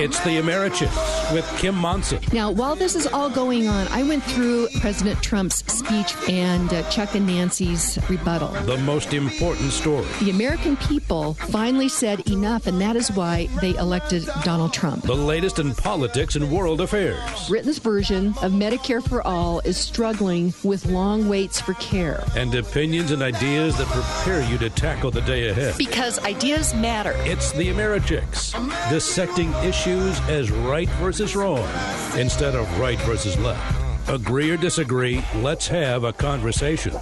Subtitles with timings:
[0.00, 2.20] It's the Americhicks with Kim Monson.
[2.32, 6.88] Now, while this is all going on, I went through President Trump's speech and uh,
[6.88, 8.48] Chuck and Nancy's rebuttal.
[8.64, 10.06] The most important story.
[10.20, 15.04] The American people finally said enough, and that is why they elected Donald Trump.
[15.04, 17.20] The latest in politics and world affairs.
[17.48, 22.24] Britain's version of Medicare for All is struggling with long waits for care.
[22.36, 25.76] And opinions and ideas that prepare you to tackle the day ahead.
[25.76, 27.12] Because ideas matter.
[27.18, 28.52] It's the Americhicks,
[28.88, 31.68] dissecting issues as right versus wrong
[32.16, 34.08] instead of right versus left.
[34.08, 36.94] Agree or disagree, let's have a conversation.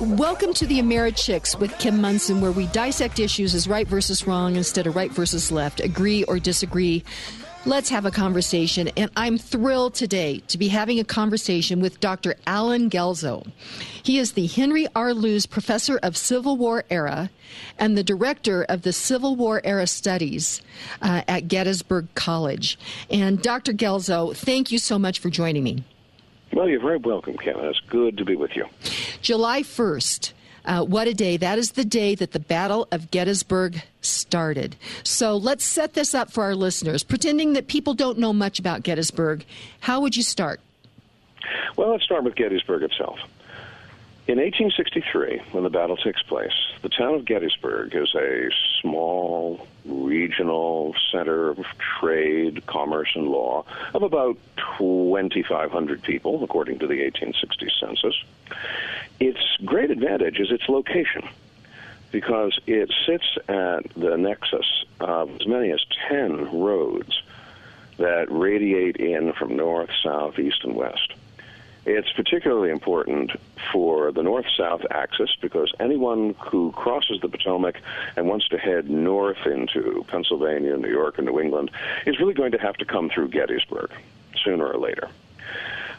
[0.00, 4.56] Welcome to the Americhicks with Kim Monson, where we dissect issues as right versus wrong
[4.56, 5.80] instead of right versus left.
[5.80, 7.02] Agree or disagree.
[7.66, 8.90] Let's have a conversation.
[8.96, 12.36] And I'm thrilled today to be having a conversation with Dr.
[12.46, 13.44] Allen Guelzo.
[14.04, 15.12] He is the Henry R.
[15.12, 17.28] Luce Professor of Civil War Era
[17.76, 20.62] and the Director of the Civil War Era Studies
[21.02, 22.78] uh, at Gettysburg College.
[23.10, 23.72] And Dr.
[23.72, 25.82] Guelzo, thank you so much for joining me.
[26.52, 27.64] Well, you're very welcome, Kevin.
[27.64, 28.66] It's good to be with you.
[29.22, 30.34] July 1st.
[30.66, 31.36] Uh, what a day.
[31.36, 34.76] That is the day that the Battle of Gettysburg started.
[35.04, 37.04] So let's set this up for our listeners.
[37.04, 39.44] Pretending that people don't know much about Gettysburg,
[39.80, 40.60] how would you start?
[41.76, 43.18] Well, let's start with Gettysburg itself.
[44.28, 46.50] In 1863, when the battle takes place,
[46.82, 48.48] the town of Gettysburg is a
[48.80, 51.64] small regional center of
[52.00, 54.36] trade, commerce, and law of about
[54.78, 58.24] 2,500 people, according to the 1860 census.
[59.18, 61.26] Its great advantage is its location
[62.12, 67.22] because it sits at the nexus of as many as 10 roads
[67.98, 71.14] that radiate in from north, south, east, and west.
[71.86, 73.30] It's particularly important
[73.72, 77.80] for the north south axis because anyone who crosses the Potomac
[78.16, 81.70] and wants to head north into Pennsylvania, New York, and New England
[82.04, 83.92] is really going to have to come through Gettysburg
[84.42, 85.08] sooner or later.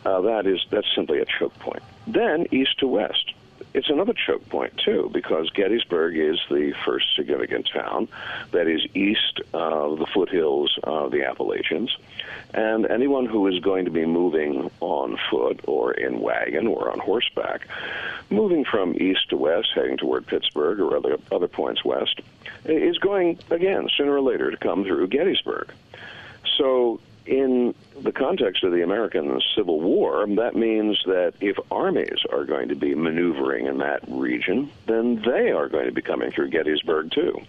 [0.08, 1.84] Uh, that is that's simply a choke point.
[2.08, 3.34] Then east to west
[3.74, 8.08] it's another choke point too because Gettysburg is the first significant town
[8.52, 11.96] that is east of the foothills of the Appalachians,
[12.54, 17.00] and anyone who is going to be moving on foot or in wagon or on
[17.00, 17.68] horseback,
[18.30, 22.22] moving from east to west, heading toward Pittsburgh or other other points west,
[22.66, 25.72] is going again sooner or later to come through Gettysburg.
[26.58, 32.46] So in the context of the American Civil War, that means that if armies are
[32.46, 36.50] going to be maneuvering in that region, then they are going to be coming through
[36.50, 37.42] Gettysburg too.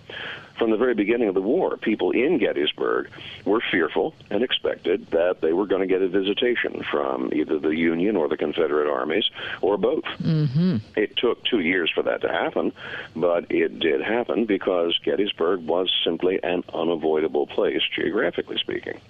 [0.59, 3.09] From the very beginning of the war, people in Gettysburg
[3.45, 7.69] were fearful and expected that they were going to get a visitation from either the
[7.69, 10.03] Union or the Confederate armies or both.
[10.21, 10.79] Mm-hmm.
[10.97, 12.73] It took two years for that to happen,
[13.15, 19.01] but it did happen because Gettysburg was simply an unavoidable place, geographically speaking.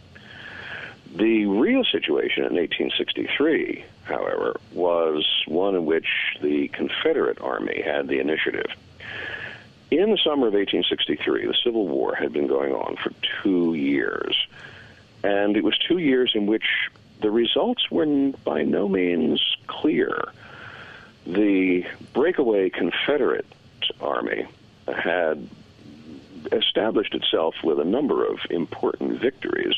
[1.14, 6.06] The real situation in 1863, however, was one in which
[6.42, 8.70] the Confederate Army had the initiative.
[9.90, 13.10] In the summer of 1863, the Civil War had been going on for
[13.42, 14.36] two years.
[15.24, 16.64] And it was two years in which
[17.20, 20.32] the results were by no means clear.
[21.26, 23.46] The breakaway Confederate
[24.00, 24.46] Army
[24.86, 25.48] had
[26.52, 29.74] established itself with a number of important victories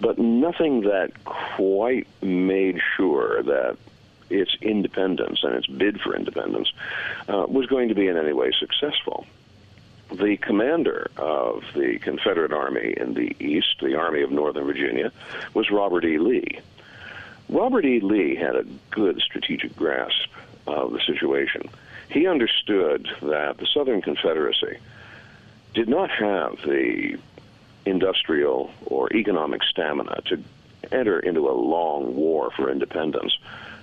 [0.00, 3.76] but nothing that quite made sure that
[4.30, 6.72] its independence and its bid for independence
[7.28, 9.26] uh, was going to be in any way successful.
[10.12, 15.12] The commander of the Confederate Army in the East, the Army of Northern Virginia,
[15.54, 16.18] was Robert E.
[16.18, 16.60] Lee.
[17.48, 18.00] Robert E.
[18.00, 20.28] Lee had a good strategic grasp
[20.66, 21.68] of the situation.
[22.08, 24.78] He understood that the Southern Confederacy
[25.74, 27.18] did not have the
[27.86, 30.42] industrial or economic stamina to
[30.92, 33.36] enter into a long war for independence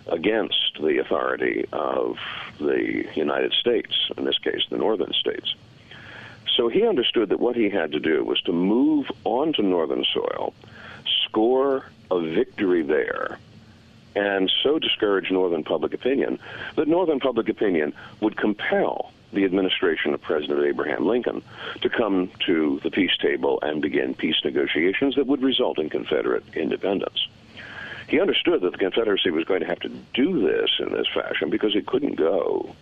[0.07, 2.17] against the authority of
[2.59, 5.55] the United States, in this case, the northern states.
[6.55, 10.53] So he understood that what he had to do was to move onto northern soil,
[11.25, 13.39] score a victory there,
[14.15, 16.39] and so discourage northern public opinion
[16.75, 21.41] that northern public opinion would compel the administration of President Abraham Lincoln
[21.81, 26.43] to come to the peace table and begin peace negotiations that would result in Confederate
[26.55, 27.27] independence.
[28.07, 31.49] He understood that the Confederacy was going to have to do this in this fashion
[31.49, 32.75] because it couldn't go,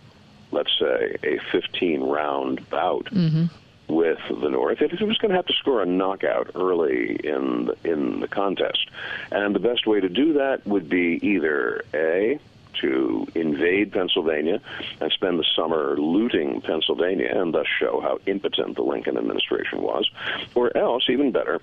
[0.50, 3.06] let's say, a 15 round bout.
[3.06, 3.46] Mm-hmm.
[3.88, 7.76] With the North, it was going to have to score a knockout early in the,
[7.82, 8.88] in the contest,
[9.32, 12.38] and the best way to do that would be either a
[12.80, 14.60] to invade Pennsylvania
[15.00, 20.10] and spend the summer looting Pennsylvania and thus show how impotent the Lincoln administration was,
[20.54, 21.60] or else, even better,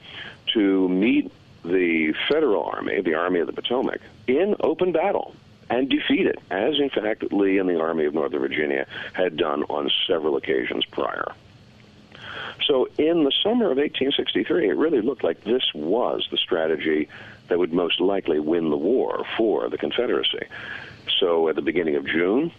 [0.54, 1.32] to meet
[1.64, 5.36] the federal army, the Army of the Potomac, in open battle
[5.70, 9.64] and defeat it, as in fact Lee and the Army of Northern Virginia had done
[9.64, 11.34] on several occasions prior.
[12.66, 17.10] So in the summer of 1863, it really looked like this was the strategy
[17.48, 20.46] that would most likely win the war for the Confederacy.
[21.20, 22.52] So at the beginning of June,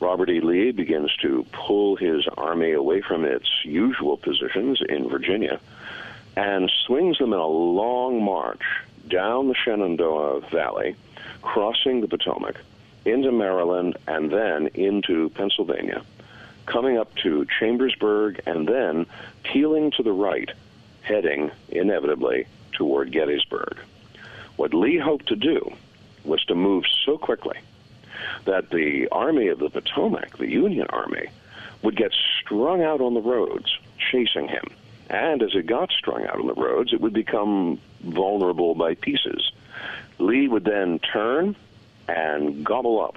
[0.00, 0.40] Robert E.
[0.40, 5.60] Lee begins to pull his army away from its usual positions in Virginia
[6.36, 8.62] and swings them in a long march
[9.08, 10.96] down the Shenandoah Valley,
[11.42, 12.56] crossing the Potomac,
[13.04, 16.02] into Maryland, and then into Pennsylvania,
[16.66, 19.06] coming up to Chambersburg, and then
[19.42, 20.50] peeling to the right,
[21.02, 23.76] heading inevitably toward Gettysburg.
[24.56, 25.72] What Lee hoped to do
[26.24, 27.58] was to move so quickly
[28.44, 31.28] that the Army of the Potomac, the Union Army,
[31.82, 33.78] would get strung out on the roads
[34.10, 34.64] chasing him.
[35.08, 39.50] And as it got strung out on the roads, it would become vulnerable by pieces.
[40.18, 41.56] Lee would then turn
[42.08, 43.16] and gobble up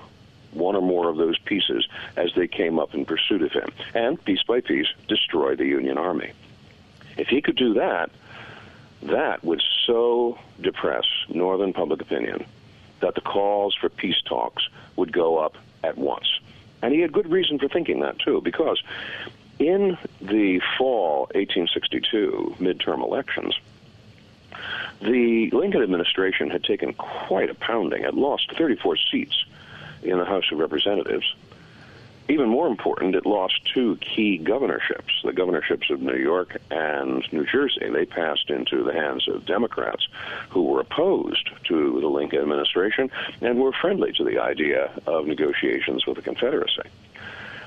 [0.52, 4.24] one or more of those pieces as they came up in pursuit of him, and
[4.24, 6.32] piece by piece destroy the Union Army.
[7.18, 8.10] If he could do that,
[9.04, 12.46] that would so depress Northern public opinion
[13.02, 16.40] that the calls for peace talks would go up at once.
[16.82, 18.82] And he had good reason for thinking that, too, because
[19.60, 23.58] in the fall 1862 midterm elections,
[25.02, 28.04] the Lincoln administration had taken quite a pounding.
[28.04, 29.46] It lost 34 seats
[30.02, 31.34] in the House of Representatives
[32.30, 37.46] even more important, it lost two key governorships, the governorships of New York and New
[37.46, 37.90] Jersey.
[37.90, 40.08] They passed into the hands of Democrats
[40.50, 43.12] who were opposed to the Lincoln administration
[43.42, 46.90] and were friendly to the idea of negotiations with the Confederacy.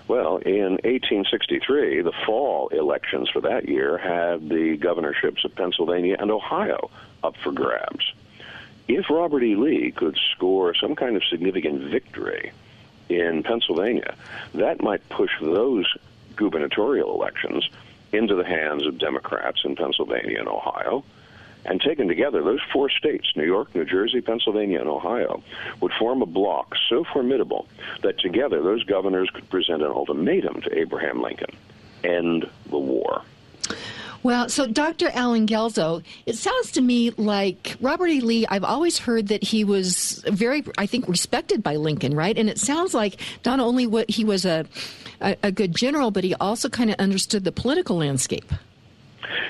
[0.08, 6.30] Well, in 1863, the fall elections for that year had the governorships of Pennsylvania and
[6.30, 6.90] Ohio
[7.24, 8.12] up for grabs.
[8.88, 9.56] If Robert E.
[9.56, 12.52] Lee could score some kind of significant victory
[13.08, 14.14] in Pennsylvania,
[14.54, 15.86] that might push those
[16.36, 17.68] gubernatorial elections
[18.12, 21.04] into the hands of Democrats in Pennsylvania and Ohio.
[21.64, 25.42] And taken together, those four states, New York, New Jersey, Pennsylvania, and Ohio,
[25.80, 27.66] would form a bloc so formidable
[28.02, 31.56] that together those governors could present an ultimatum to Abraham Lincoln
[32.04, 33.22] end the war.
[34.22, 35.10] Well, so Dr.
[35.12, 38.20] Allen Guelzo, it sounds to me like Robert E.
[38.20, 42.36] Lee, I've always heard that he was very, I think, respected by Lincoln, right?
[42.36, 44.66] And it sounds like not only what he was a,
[45.20, 48.50] a, a good general, but he also kind of understood the political landscape.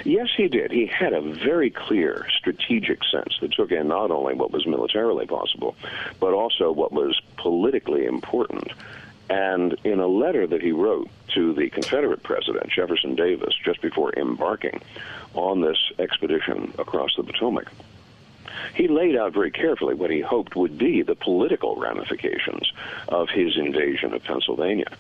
[0.04, 0.70] Yes, he did.
[0.70, 5.26] He had a very clear strategic sense that took in not only what was militarily
[5.26, 5.74] possible,
[6.20, 8.72] but also what was politically important.
[9.28, 14.12] And in a letter that he wrote to the Confederate president, Jefferson Davis, just before
[14.17, 14.81] embarking
[15.34, 17.69] on this expedition across the Potomac,
[18.75, 22.73] he laid out very carefully what he hoped would be the political ramifications
[23.08, 24.90] of his invasion of Pennsylvania.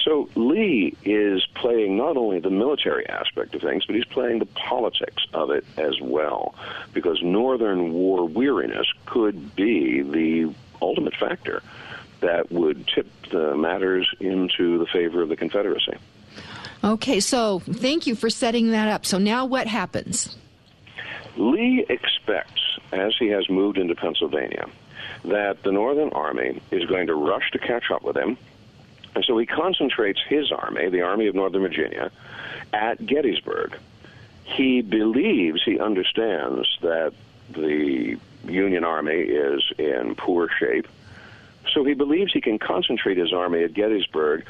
[0.00, 4.46] So Lee is playing not only the military aspect of things, but he's playing the
[4.46, 6.54] politics of it as well,
[6.92, 11.62] because Northern war weariness could be the ultimate factor
[12.20, 15.96] that would tip the matters into the favor of the Confederacy.
[16.82, 19.06] Okay, so thank you for setting that up.
[19.06, 20.36] So now what happens?
[21.36, 24.68] Lee expects, as he has moved into Pennsylvania,
[25.24, 28.36] that the Northern Army is going to rush to catch up with him.
[29.14, 32.10] And so he concentrates his army, the Army of Northern Virginia,
[32.72, 33.78] at Gettysburg.
[34.44, 37.14] He believes, he understands that
[37.50, 40.86] the Union Army is in poor shape
[41.72, 44.44] so he believes he can concentrate his army at Gettysburg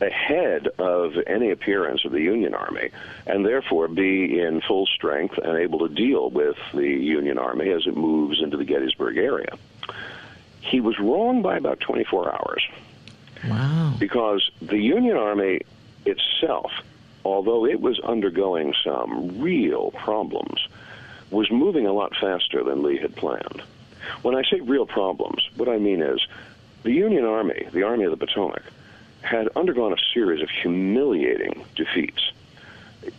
[0.00, 2.90] ahead of any appearance of the Union Army,
[3.26, 7.86] and therefore be in full strength and able to deal with the Union Army as
[7.86, 9.56] it moves into the Gettysburg area.
[10.60, 12.66] He was wrong by about 24 hours.
[13.48, 13.94] Wow.
[13.98, 15.60] Because the Union Army
[16.04, 16.72] itself,
[17.24, 20.68] although it was undergoing some real problems,
[21.30, 23.62] was moving a lot faster than Lee had planned.
[24.22, 26.26] When I say real problems, what I mean is
[26.82, 28.62] the Union Army, the Army of the Potomac,
[29.22, 32.32] had undergone a series of humiliating defeats.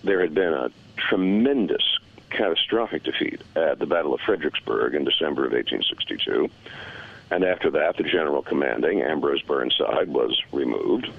[0.03, 5.53] There had been a tremendous catastrophic defeat at the Battle of Fredericksburg in December of
[5.53, 6.50] 1862.
[7.29, 11.10] And after that, the general commanding, Ambrose Burnside, was removed.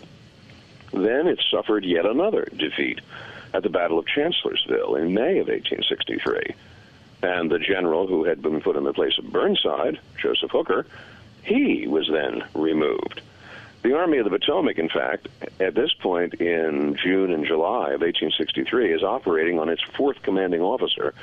[0.92, 3.00] Then it suffered yet another defeat
[3.52, 6.54] at the Battle of Chancellorsville in May of 1863.
[7.22, 10.86] And the general who had been put in the place of Burnside, Joseph Hooker,
[11.42, 13.22] He was then removed.
[13.82, 15.28] The Army of the Potomac, in fact,
[15.60, 20.60] at this point in June and July of 1863, is operating on its fourth commanding
[20.60, 21.14] officer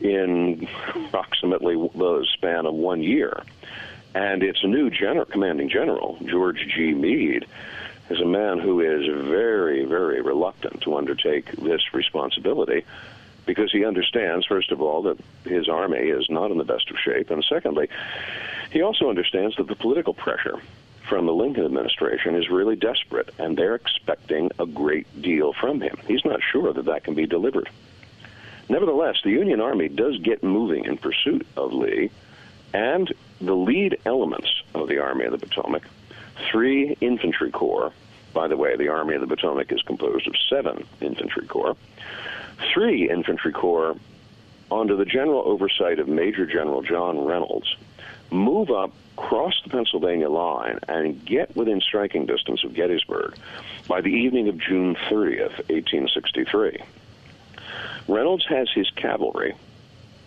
[0.00, 3.42] in approximately the span of one year.
[4.14, 6.92] And its new general, commanding general, George G.
[6.92, 7.46] Meade,
[8.10, 12.84] is a man who is very, very reluctant to undertake this responsibility
[13.46, 16.98] because he understands, first of all, that his army is not in the best of
[16.98, 17.88] shape, and secondly,
[18.70, 20.60] he also understands that the political pressure
[21.08, 25.96] from the Lincoln administration is really desperate, and they're expecting a great deal from him.
[26.06, 27.68] He's not sure that that can be delivered.
[28.68, 32.10] Nevertheless, the Union Army does get moving in pursuit of Lee,
[32.72, 35.82] and the lead elements of the Army of the Potomac,
[36.50, 37.92] three infantry corps,
[38.32, 41.76] by the way, the Army of the Potomac is composed of seven infantry corps,
[42.72, 43.96] three infantry corps
[44.70, 47.76] under the general oversight of Major General John Reynolds
[48.30, 53.36] move up, cross the Pennsylvania line, and get within striking distance of Gettysburg
[53.86, 56.78] by the evening of June 30th, 1863.
[58.08, 59.54] Reynolds has his cavalry,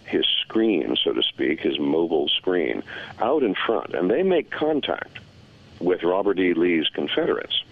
[0.06, 2.82] his screen, so to speak, his mobile screen,
[3.20, 5.20] out in front, and they make contact
[5.80, 6.54] with Robert E.
[6.54, 7.64] Lee's Confederates.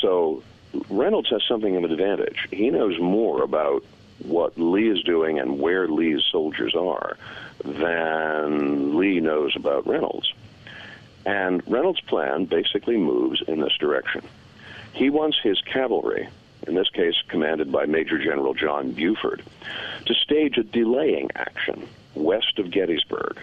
[0.00, 0.42] So
[0.88, 2.48] Reynolds has something of an advantage.
[2.50, 3.84] He knows more about
[4.24, 7.16] what Lee is doing and where Lee's soldiers are
[7.64, 10.32] than Lee knows about Reynolds.
[11.24, 14.22] And Reynolds' plan basically moves in this direction.
[14.92, 16.28] He wants his cavalry,
[16.66, 19.42] in this case commanded by Major General John Buford,
[20.06, 23.38] to stage a delaying action west of Gettysburg.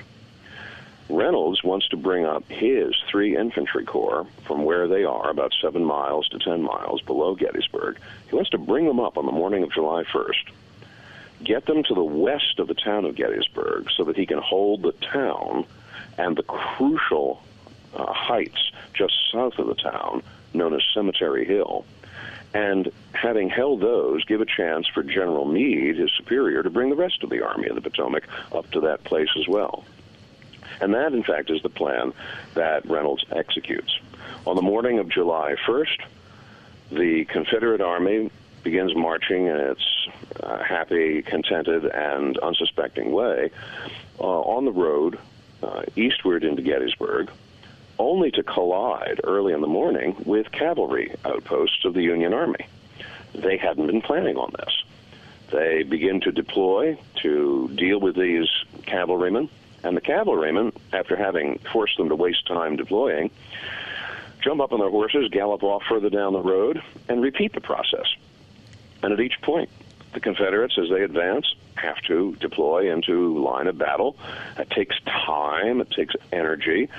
[1.09, 5.83] Reynolds wants to bring up his three infantry corps from where they are, about seven
[5.83, 7.97] miles to ten miles below Gettysburg.
[8.29, 10.51] He wants to bring them up on the morning of July 1st
[11.43, 14.81] get them to the west of the town of Gettysburg so that he can hold
[14.81, 15.65] the town
[16.17, 17.41] and the crucial
[17.95, 20.21] uh, heights just south of the town,
[20.53, 21.85] known as Cemetery Hill.
[22.53, 26.95] And having held those, give a chance for General Meade, his superior, to bring the
[26.95, 29.85] rest of the Army of the Potomac up to that place as well.
[30.81, 32.13] And that, in fact, is the plan
[32.53, 33.99] that Reynolds executes.
[34.45, 36.01] On the morning of July 1st,
[36.91, 38.31] the Confederate Army
[38.63, 40.07] begins marching in its
[40.41, 43.51] uh, happy, contented, and unsuspecting way
[44.19, 45.17] uh, on the road
[45.63, 47.29] uh, eastward into Gettysburg,
[47.97, 52.65] only to collide early in the morning with cavalry outposts of the Union Army.
[53.33, 54.83] They hadn't been planning on this.
[55.51, 58.47] They begin to deploy to deal with these
[58.85, 59.49] cavalrymen,
[59.83, 63.31] and the cavalrymen, after having forced them to waste time deploying,
[64.41, 68.07] jump up on their horses, gallop off further down the road, and repeat the process.
[69.01, 69.69] And at each point,
[70.13, 74.17] the Confederates, as they advance, have to deploy into line of battle.
[74.57, 76.89] It takes time, it takes energy,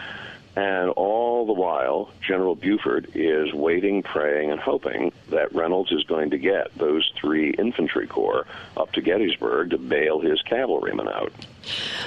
[0.57, 6.31] and all the while, General Buford is waiting, praying, and hoping that Reynolds is going
[6.31, 11.33] to get those three infantry corps up to Gettysburg to bail his cavalrymen out.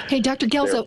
[0.09, 0.47] Hey, Dr.
[0.47, 0.85] Guelzo,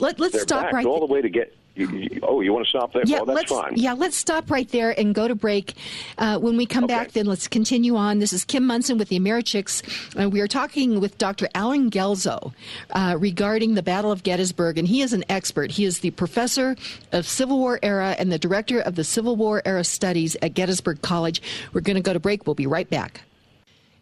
[0.00, 2.68] let, us stop right all the way to get you, you, oh, you want to
[2.70, 3.02] stop there?
[3.04, 3.74] Yeah, oh, that's fine.
[3.76, 5.74] Yeah, let's stop right there and go to break.
[6.16, 6.94] Uh, when we come okay.
[6.94, 8.18] back, then let's continue on.
[8.18, 9.82] This is Kim Monson with the Americhicks,
[10.16, 11.48] and we are talking with Dr.
[11.54, 12.54] Allen Guelzo
[12.90, 15.70] uh, regarding the Battle of Gettysburg, and he is an expert.
[15.70, 16.76] He is the professor
[17.12, 21.02] of Civil War era and the director of the Civil War era studies at Gettysburg
[21.02, 21.42] College.
[21.72, 22.46] We're going to go to break.
[22.46, 23.20] We'll be right back.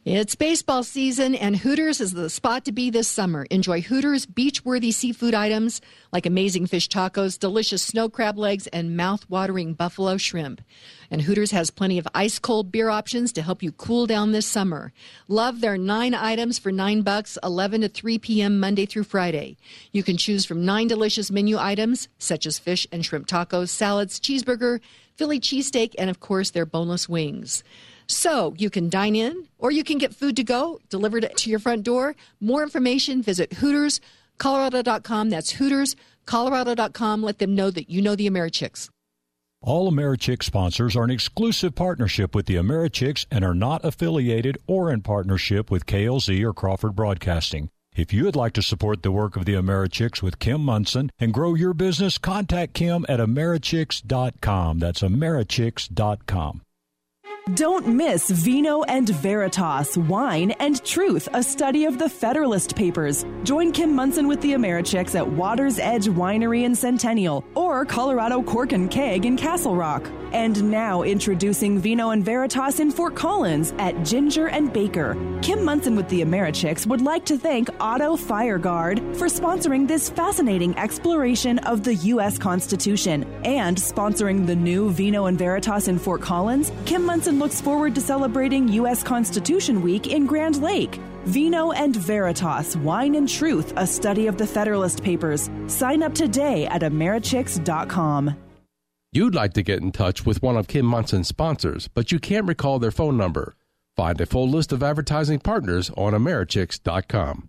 [0.06, 3.46] It's baseball season, and Hooters is the spot to be this summer.
[3.50, 5.80] Enjoy Hooters beach worthy seafood items
[6.12, 10.60] like amazing fish tacos, delicious snow crab legs, and mouth watering buffalo shrimp.
[11.10, 14.46] And Hooters has plenty of ice cold beer options to help you cool down this
[14.46, 14.92] summer.
[15.26, 18.60] Love their nine items for nine bucks, 11 to 3 p.m.
[18.60, 19.56] Monday through Friday.
[19.90, 24.20] You can choose from nine delicious menu items such as fish and shrimp tacos, salads,
[24.20, 24.80] cheeseburger,
[25.16, 27.64] Philly cheesesteak, and of course their boneless wings.
[28.06, 31.58] So you can dine in or you can get food to go delivered to your
[31.58, 32.16] front door.
[32.40, 35.30] More information, visit HootersColorado.com.
[35.30, 37.22] That's HootersColorado.com.
[37.22, 38.88] Let them know that you know the Americhicks.
[39.66, 44.92] All Americhick sponsors are an exclusive partnership with the Americhicks and are not affiliated or
[44.92, 47.70] in partnership with KLZ or Crawford Broadcasting.
[47.96, 51.32] If you would like to support the work of the Americhicks with Kim Monson and
[51.32, 54.80] grow your business, contact Kim at Americhicks.com.
[54.80, 56.60] That's Americhicks.com.
[57.52, 63.26] Don't miss Vino and Veritas, Wine and Truth, a study of the Federalist Papers.
[63.42, 68.72] Join Kim Monson with the Americhicks at Water's Edge Winery in Centennial or Colorado Cork
[68.72, 70.10] and Keg in Castle Rock.
[70.34, 75.16] And now introducing Vino and Veritas in Fort Collins at Ginger and Baker.
[75.42, 80.76] Kim Monson with the Americhicks would like to thank Auto Fireguard for sponsoring this fascinating
[80.76, 82.36] exploration of the U.S.
[82.36, 86.72] Constitution and sponsoring the new Vino and Veritas in Fort Collins.
[86.84, 89.04] Kim Monson looks forward to celebrating U.S.
[89.04, 90.98] Constitution Week in Grand Lake.
[91.26, 95.48] Vino and Veritas, Wine and Truth, a study of the Federalist Papers.
[95.68, 98.43] Sign up today at Americhicks.com.
[99.16, 102.48] You'd like to get in touch with one of Kim Monson's sponsors, but you can't
[102.48, 103.54] recall their phone number.
[103.96, 107.48] Find a full list of advertising partners on Americhicks.com.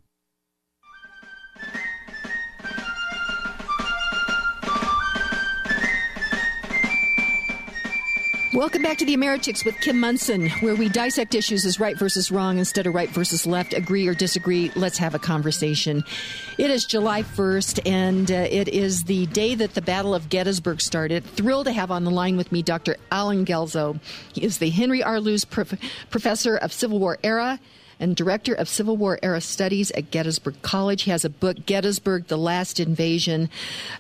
[8.55, 12.31] Welcome back to the Americhicks with Kim Monson, where we dissect issues as right versus
[12.31, 14.71] wrong instead of right versus left, agree or disagree.
[14.77, 16.05] Let's have a conversation.
[16.57, 20.79] It is July 1st, and uh, it is the day that the Battle of Gettysburg
[20.79, 21.25] started.
[21.25, 22.95] Thrilled to have on the line with me Dr.
[23.11, 23.99] Allen Guelzo.
[24.31, 25.19] He is the Henry R.
[25.19, 25.77] Luce Prof-
[26.09, 27.59] Professor of Civil War Era
[27.99, 31.03] and Director of Civil War Era Studies at Gettysburg College.
[31.03, 33.49] He has a book, Gettysburg, The Last Invasion.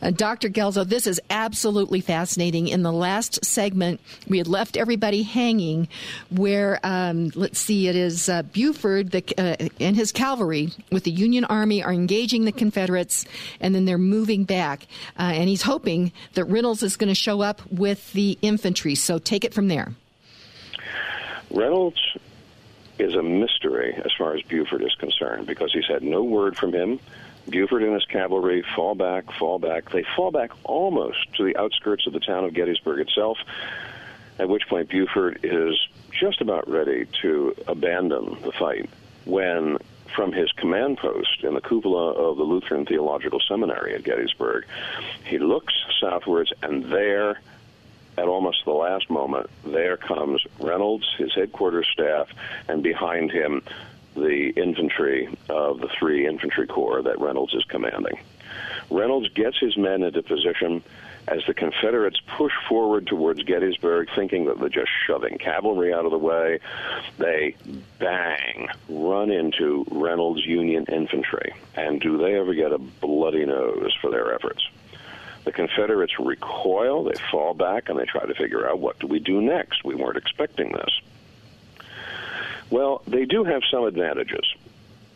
[0.01, 0.49] Uh, Dr.
[0.49, 2.67] Guelzo, this is absolutely fascinating.
[2.67, 5.87] In the last segment, we had left everybody hanging
[6.29, 11.11] where, um, let's see, it is uh, Buford the, uh, and his cavalry with the
[11.11, 13.25] Union Army are engaging the Confederates,
[13.59, 14.87] and then they're moving back.
[15.17, 18.95] Uh, and he's hoping that Reynolds is going to show up with the infantry.
[18.95, 19.93] So take it from there.
[21.51, 21.99] Reynolds
[22.99, 26.73] is a mystery as far as Buford is concerned because he's had no word from
[26.73, 26.99] him.
[27.49, 29.91] Buford and his cavalry fall back, fall back.
[29.91, 33.37] They fall back almost to the outskirts of the town of Gettysburg itself,
[34.39, 35.77] at which point Buford is
[36.11, 38.89] just about ready to abandon the fight
[39.25, 39.77] when
[40.15, 44.65] from his command post in the cupola of the Lutheran Theological Seminary at Gettysburg,
[45.25, 47.41] he looks southwards, and there
[48.17, 52.29] at almost the last moment, there comes Reynolds, his headquarters staff,
[52.67, 53.61] and behind him,
[54.15, 58.17] the infantry of the three infantry corps that Reynolds is commanding.
[58.89, 60.83] Reynolds gets his men into position
[61.27, 66.11] as the Confederates push forward towards Gettysburg, thinking that they're just shoving cavalry out of
[66.11, 66.59] the way.
[67.17, 67.55] They
[67.99, 71.53] bang, run into Reynolds' Union infantry.
[71.75, 74.69] And do they ever get a bloody nose for their efforts?
[75.45, 79.19] The Confederates recoil, they fall back, and they try to figure out what do we
[79.19, 79.85] do next.
[79.85, 81.01] We weren't expecting this.
[82.71, 84.43] Well, they do have some advantages.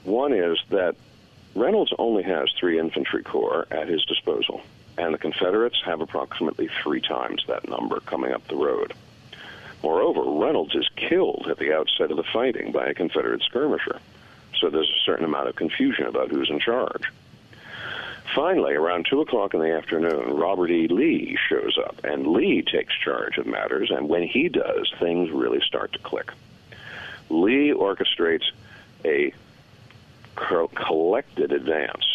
[0.03, 0.95] One is that
[1.55, 4.61] Reynolds only has three infantry corps at his disposal,
[4.99, 8.93] and the Confederates have approximately three times that number coming up the road.
[9.81, 13.99] Moreover, Reynolds is killed at the outset of the fighting by a Confederate skirmisher,
[14.59, 17.03] so there's a certain amount of confusion about who's in charge.
[18.35, 20.87] Finally, around 2 o'clock in the afternoon, Robert E.
[20.87, 25.61] Lee shows up, and Lee takes charge of matters, and when he does, things really
[25.61, 26.31] start to click.
[27.29, 28.51] Lee orchestrates
[29.03, 29.33] a
[30.35, 32.05] collected advance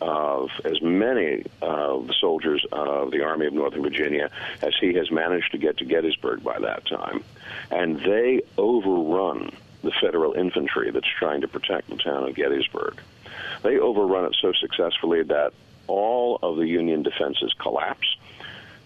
[0.00, 4.30] of as many of the soldiers of the Army of Northern Virginia
[4.62, 7.22] as he has managed to get to Gettysburg by that time.
[7.70, 9.50] And they overrun
[9.82, 13.00] the federal infantry that's trying to protect the town of Gettysburg.
[13.62, 15.52] They overrun it so successfully that
[15.86, 18.16] all of the Union defenses collapse.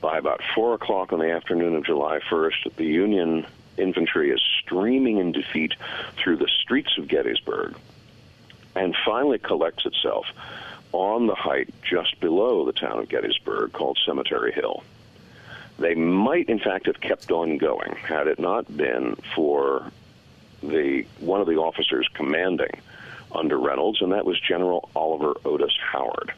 [0.01, 5.19] By about 4 o'clock on the afternoon of July 1st, the Union infantry is streaming
[5.19, 5.75] in defeat
[6.17, 7.77] through the streets of Gettysburg
[8.75, 10.27] and finally collects itself
[10.93, 14.83] on the height just below the town of Gettysburg called Cemetery Hill.
[15.79, 19.91] They might, in fact, have kept on going had it not been for
[20.63, 22.71] the one of the officers commanding
[23.35, 26.33] under Reynolds, and that was General Oliver Otis Howard.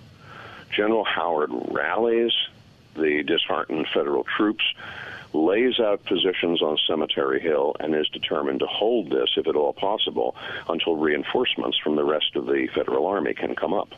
[0.71, 2.33] General Howard rallies
[2.95, 4.65] the disheartened federal troops,
[5.33, 9.73] lays out positions on Cemetery Hill, and is determined to hold this, if at all
[9.73, 10.37] possible,
[10.69, 13.93] until reinforcements from the rest of the federal army can come up.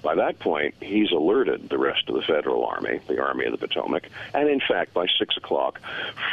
[0.00, 3.58] By that point, he's alerted the rest of the federal army, the Army of the
[3.58, 5.80] Potomac, and in fact, by 6 o'clock,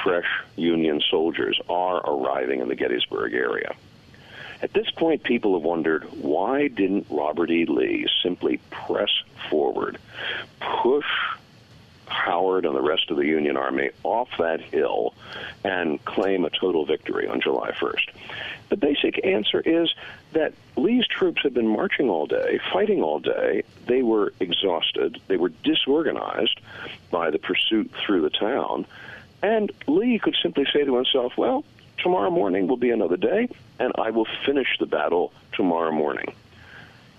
[0.04, 3.76] fresh Union soldiers are arriving in the Gettysburg area.
[4.62, 7.66] At this point, people have wondered why didn't Robert E.
[7.66, 9.12] Lee simply press
[9.50, 9.98] forward,
[10.60, 11.06] push
[12.08, 15.14] Howard and the rest of the Union Army off that hill
[15.64, 18.10] and claim a total victory on July 1st?
[18.70, 19.94] The basic answer is
[20.34, 23.64] that Lee's troops had been marching all day, fighting all day.
[23.86, 25.22] They were exhausted.
[25.28, 26.60] They were disorganized
[27.12, 28.86] by the pursuit through the town.
[29.44, 31.64] And Lee could simply say to himself, well,
[32.06, 36.36] tomorrow morning will be another day, and I will finish the battle tomorrow morning.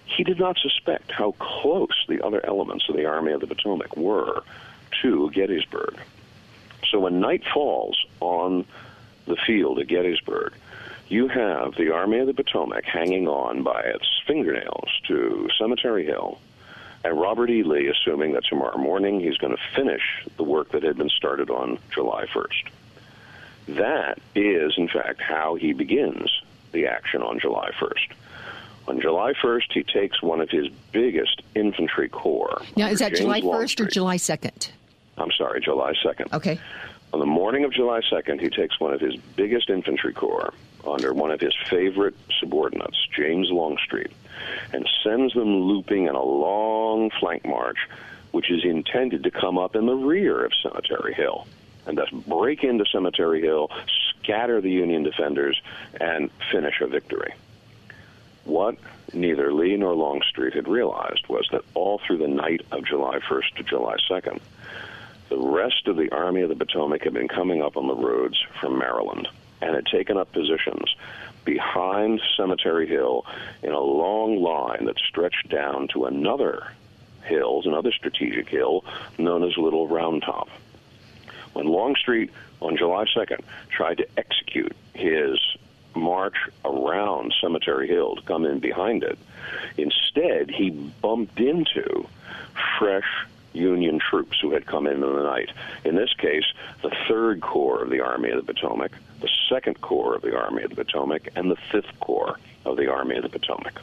[0.04, 3.96] He did not suspect how close the other elements of the Army of the Potomac
[3.96, 4.44] were
[5.02, 5.98] to Gettysburg.
[6.88, 8.64] So when night falls on
[9.26, 10.52] the field at Gettysburg,
[11.08, 16.38] you have the Army of the Potomac hanging on by its fingernails to Cemetery Hill,
[17.02, 17.64] and Robert E.
[17.64, 21.50] Lee assuming that tomorrow morning he's going to finish the work that had been started
[21.50, 22.68] on July 1st.
[23.68, 28.12] That is, in fact, how he begins the action on July 1st.
[28.88, 32.62] On July 1st, he takes one of his biggest infantry corps.
[32.76, 34.70] Now, is that James July 1st or July 2nd?
[35.18, 36.32] I'm sorry, July 2nd.
[36.32, 36.60] Okay.
[37.12, 40.52] On the morning of July 2nd, he takes one of his biggest infantry corps
[40.86, 44.12] under one of his favorite subordinates, James Longstreet,
[44.72, 47.78] and sends them looping in a long flank march,
[48.30, 51.46] which is intended to come up in the rear of Cemetery Hill
[51.86, 53.70] and thus break into Cemetery Hill,
[54.20, 55.60] scatter the Union defenders,
[56.00, 57.32] and finish a victory.
[58.44, 58.76] What
[59.12, 63.56] neither Lee nor Longstreet had realized was that all through the night of July 1st
[63.56, 64.40] to July 2nd,
[65.28, 68.40] the rest of the Army of the Potomac had been coming up on the roads
[68.60, 69.28] from Maryland
[69.60, 70.94] and had taken up positions
[71.44, 73.24] behind Cemetery Hill
[73.62, 76.68] in a long line that stretched down to another
[77.24, 78.84] hill, another strategic hill
[79.18, 80.48] known as Little Round Top.
[81.56, 83.40] When Longstreet on July 2nd
[83.70, 85.38] tried to execute his
[85.94, 89.18] march around Cemetery Hill to come in behind it,
[89.78, 92.06] instead he bumped into
[92.78, 93.08] fresh
[93.54, 95.50] Union troops who had come in in the night.
[95.82, 96.44] In this case,
[96.82, 100.62] the Third Corps of the Army of the Potomac, the Second Corps of the Army
[100.62, 103.80] of the Potomac, and the Fifth Corps of the Army of the Potomac.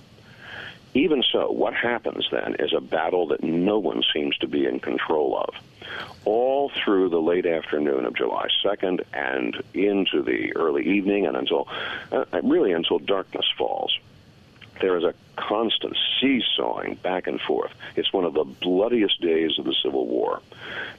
[0.95, 4.79] Even so, what happens then is a battle that no one seems to be in
[4.79, 5.55] control of.
[6.25, 11.67] All through the late afternoon of July 2nd and into the early evening and until
[12.11, 13.97] uh, really until darkness falls,
[14.81, 17.71] there is a constant seesawing back and forth.
[17.95, 20.41] It's one of the bloodiest days of the Civil War.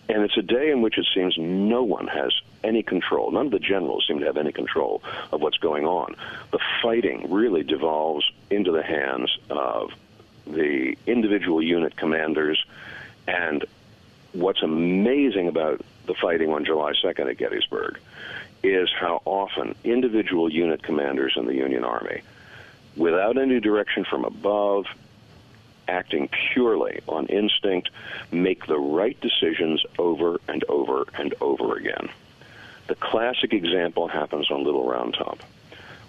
[0.08, 2.32] And it's a day in which it seems no one has
[2.62, 3.30] any control.
[3.30, 6.16] None of the generals seem to have any control of what's going on.
[6.50, 9.92] The fighting really devolves into the hands of
[10.46, 12.64] the individual unit commanders.
[13.26, 13.64] And
[14.32, 17.98] what's amazing about the fighting on July 2nd at Gettysburg
[18.62, 22.22] is how often individual unit commanders in the Union Army
[22.96, 24.86] without any direction from above,
[25.88, 27.90] acting purely on instinct,
[28.30, 32.08] make the right decisions over and over and over again.
[32.86, 35.38] The classic example happens on Little Round Top.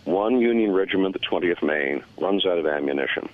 [0.04, 3.28] One Union regiment, the 20th Maine, runs out of ammunition.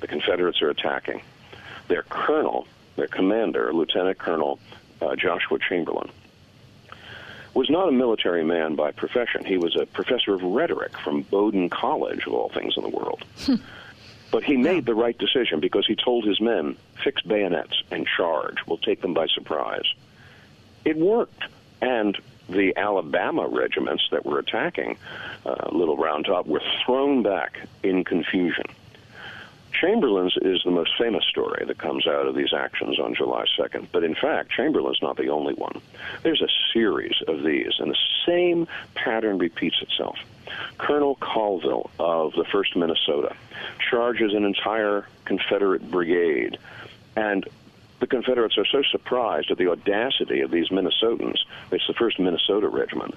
[0.00, 1.22] The Confederates are attacking.
[1.88, 4.58] Their colonel, their commander, Lieutenant Colonel
[5.00, 6.10] uh, Joshua Chamberlain,
[7.56, 9.42] was not a military man by profession.
[9.42, 13.24] He was a professor of rhetoric from Bowdoin College, of all things in the world.
[14.30, 18.56] but he made the right decision because he told his men, fix bayonets and charge.
[18.66, 19.90] We'll take them by surprise.
[20.84, 21.44] It worked.
[21.80, 24.98] And the Alabama regiments that were attacking
[25.46, 28.66] uh, Little Round Top were thrown back in confusion.
[29.80, 33.88] Chamberlain's is the most famous story that comes out of these actions on July 2nd.
[33.92, 35.80] But in fact, Chamberlain's not the only one.
[36.22, 40.18] There's a series of these, and the same pattern repeats itself.
[40.78, 43.34] Colonel Colvill of the 1st Minnesota
[43.90, 46.58] charges an entire Confederate brigade,
[47.16, 47.46] and
[48.00, 51.38] the Confederates are so surprised at the audacity of these Minnesotans.
[51.70, 53.14] It's the 1st Minnesota Regiment.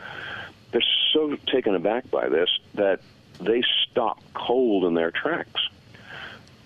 [0.71, 0.81] They're
[1.13, 3.01] so taken aback by this that
[3.39, 5.69] they stop cold in their tracks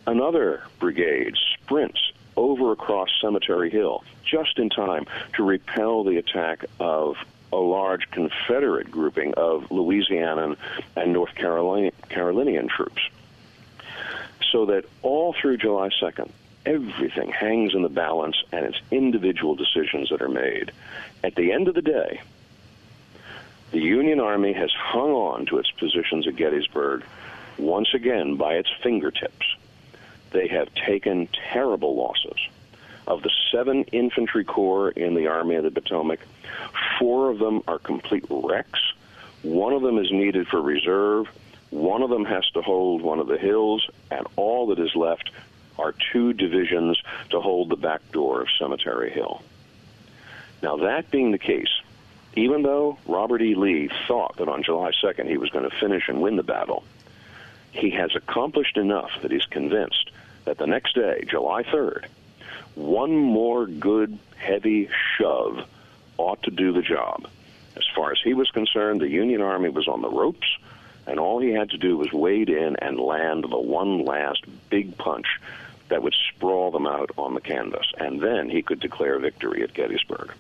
[0.06, 7.18] another brigade sprints over across Cemetery Hill just in time to repel the attack of
[7.52, 10.58] a large Confederate grouping of Louisianan
[10.96, 13.02] and North Carolina, Carolinian troops.
[14.52, 16.32] So that all through July 2nd,
[16.66, 20.72] everything hangs in the balance and it's individual decisions that are made.
[21.24, 22.22] At the end of the day,
[23.72, 27.04] the Union Army has hung on to its positions at Gettysburg
[27.58, 29.46] once again by its fingertips
[30.34, 32.50] they have taken terrible losses.
[33.08, 36.20] Of the seven infantry corps in the Army of the Potomac,
[37.00, 38.80] four of them are complete wrecks.
[39.42, 41.28] One of them is needed for reserve.
[41.70, 45.32] One of them has to hold one of the hills, and all that is left
[45.78, 49.42] are two divisions to hold the back door of Cemetery Hill.
[50.62, 51.82] Now, that being the case,
[52.36, 53.56] even though Robert E.
[53.56, 56.84] Lee thought that on July 2nd he was going to finish and win the battle,
[57.72, 60.12] he has accomplished enough that he's convinced
[60.46, 62.06] that the next day, July 3rd,
[62.76, 65.68] one more good, heavy shove
[66.18, 67.28] ought to do the job.
[67.76, 70.48] As far as he was concerned, the Union Army was on the ropes,
[71.08, 74.98] and all he had to do was wade in and land the one last big
[74.98, 75.28] punch
[75.90, 79.74] that would sprawl them out on the canvas, and then he could declare victory at
[79.74, 80.34] Gettysburg.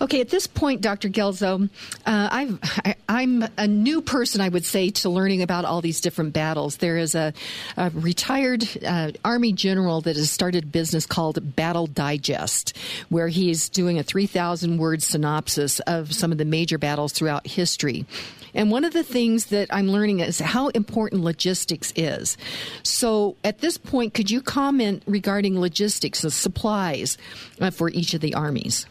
[0.00, 1.08] Okay, at this point, Dr.
[1.08, 1.68] Guelzo,
[2.06, 6.00] uh, I've, I, am a new person, I would say, to learning about all these
[6.00, 6.78] different battles.
[6.78, 7.32] There is a,
[7.76, 12.76] a retired uh, Army general that has started a business called Battle Digest,
[13.08, 18.06] where he's doing a 3,000 word synopsis of some of the major battles throughout history.
[18.54, 22.36] And one of the things that I'm learning is how important logistics is.
[22.82, 27.16] So at this point, could you comment regarding logistics, the supplies
[27.60, 28.86] uh, for each of the armies?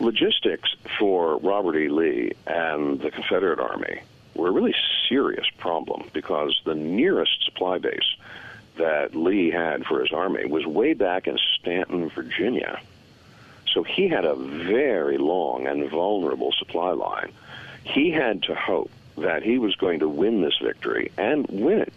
[0.00, 1.88] Logistics for Robert E.
[1.88, 4.00] Lee and the Confederate Army
[4.34, 4.74] were a really
[5.08, 8.16] serious problem because the nearest supply base
[8.76, 12.80] that Lee had for his army was way back in Staunton, Virginia.
[13.72, 17.32] So he had a very long and vulnerable supply line.
[17.84, 21.92] He had to hope that he was going to win this victory and win it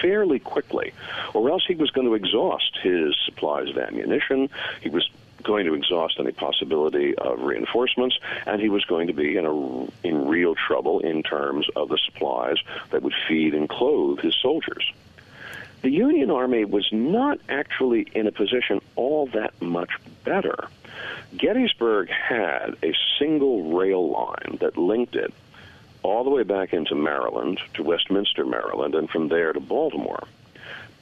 [0.00, 0.92] fairly quickly,
[1.32, 4.48] or else he was going to exhaust his supplies of ammunition.
[4.80, 5.08] He was
[5.44, 10.06] going to exhaust any possibility of reinforcements, and he was going to be in a
[10.06, 12.56] in real trouble in terms of the supplies
[12.90, 14.92] that would feed and clothe his soldiers.
[15.82, 19.90] The Union Army was not actually in a position all that much
[20.24, 20.68] better.
[21.36, 25.32] Gettysburg had a single rail line that linked it
[26.02, 30.26] all the way back into Maryland to Westminster, Maryland, and from there to Baltimore.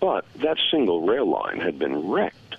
[0.00, 2.56] But that single rail line had been wrecked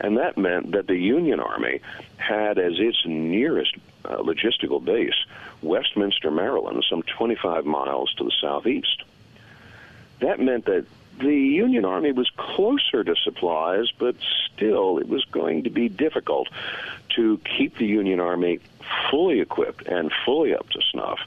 [0.00, 1.80] and that meant that the Union Army
[2.16, 5.14] had as its nearest uh, logistical base
[5.62, 9.02] Westminster, Maryland, some 25 miles to the southeast.
[10.20, 10.84] That meant that
[11.18, 16.48] the Union Army was closer to supplies, but still it was going to be difficult
[17.16, 18.60] to keep the Union Army
[19.10, 21.20] fully equipped and fully up to snuff,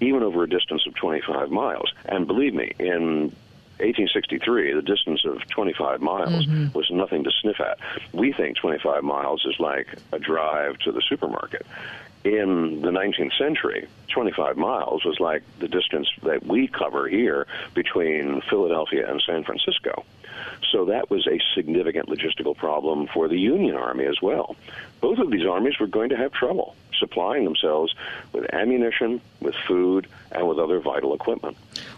[0.00, 1.92] even over a distance of 25 miles.
[2.04, 3.34] And believe me, in
[3.78, 6.76] 1863, the distance of 25 miles mm-hmm.
[6.76, 7.78] was nothing to sniff at.
[8.12, 11.66] We think 25 miles is like a drive to the supermarket.
[12.24, 18.40] In the 19th century, 25 miles was like the distance that we cover here between
[18.48, 20.04] Philadelphia and San Francisco.
[20.72, 24.56] So that was a significant logistical problem for the Union Army as well.
[25.00, 27.94] Both of these armies were going to have trouble supplying themselves
[28.32, 31.56] with ammunition, with food, and with other vital equipment.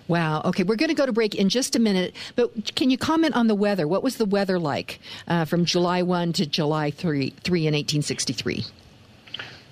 [0.09, 0.43] Wow.
[0.45, 3.35] Okay, we're going to go to break in just a minute, but can you comment
[3.35, 3.89] on the weather?
[3.89, 8.65] What was the weather like uh, from July 1 to July 3, 3 in 1863?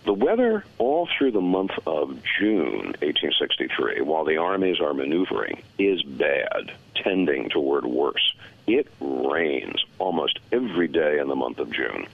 [0.04, 6.02] The weather all through the month of June 1863, while the armies are maneuvering, is
[6.02, 8.34] bad, tending toward worse.
[8.66, 12.06] It rains almost every day in the month of June.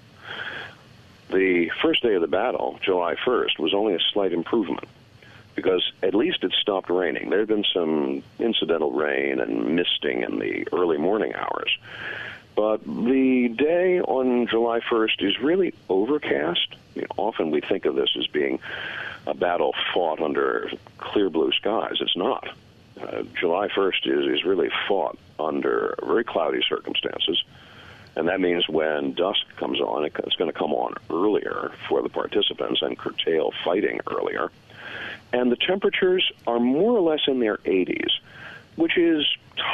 [1.30, 4.88] The first day of the battle, July 1st, was only a slight improvement
[5.54, 7.30] because at least it stopped raining.
[7.30, 11.76] There had been some incidental rain and misting in the early morning hours.
[12.56, 16.68] But the day on July 1st is really overcast.
[16.72, 18.58] I mean, often we think of this as being
[19.26, 21.98] a battle fought under clear blue skies.
[22.00, 22.48] It's not.
[23.00, 27.42] Uh, July 1st is, is really fought under very cloudy circumstances.
[28.20, 32.10] And that means when dusk comes on, it's going to come on earlier for the
[32.10, 34.52] participants and curtail fighting earlier.
[35.32, 38.10] And the temperatures are more or less in their 80s,
[38.76, 39.24] which is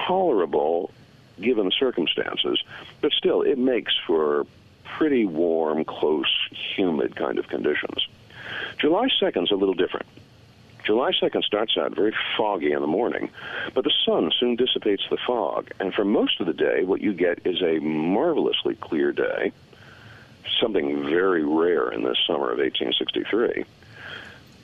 [0.07, 0.93] tolerable
[1.41, 2.63] given the circumstances,
[3.01, 4.47] but still, it makes for
[4.85, 6.33] pretty warm, close,
[6.77, 8.07] humid kind of conditions.
[8.79, 10.07] July 2nd is a little different.
[10.87, 13.29] July 2nd starts out very foggy in the morning,
[13.75, 17.12] but the sun soon dissipates the fog, and for most of the day, what you
[17.12, 19.51] get is a marvelously clear day,
[20.61, 23.64] something very rare in this summer of 1863.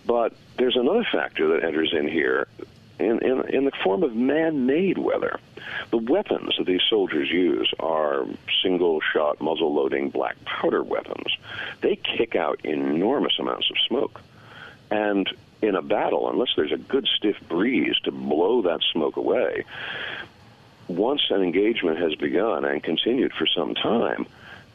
[0.07, 2.47] But there's another factor that enters in here
[3.01, 5.41] in, in, in the form of man made weather.
[5.91, 8.27] The weapons that these soldiers use are
[8.63, 11.37] single shot, muzzle loading black powder weapons.
[11.81, 14.21] They kick out enormous amounts of smoke.
[14.91, 15.29] And
[15.63, 19.65] in a battle, unless there's a good stiff breeze to blow that smoke away,
[20.89, 24.27] once an engagement has begun and continued for some time,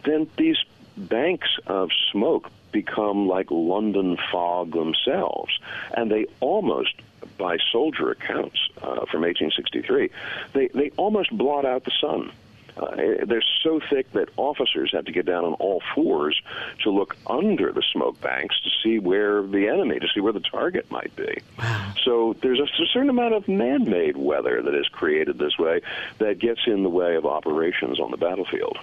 [0.06, 0.58] then these
[0.96, 5.58] banks of smoke become like London fog themselves.
[5.96, 6.94] And they almost,
[7.38, 10.10] by soldier accounts uh, from 1863,
[10.54, 12.32] they, they almost blot out the sun.
[12.78, 16.40] Uh, they're so thick that officers have to get down on all fours
[16.84, 20.40] to look under the smoke banks to see where the enemy, to see where the
[20.40, 21.42] target might be.
[21.58, 21.94] Wow.
[22.04, 25.82] So there's a, certain amount of man-made weather that is created this way
[26.20, 28.78] that gets in the way of operations on the battlefield.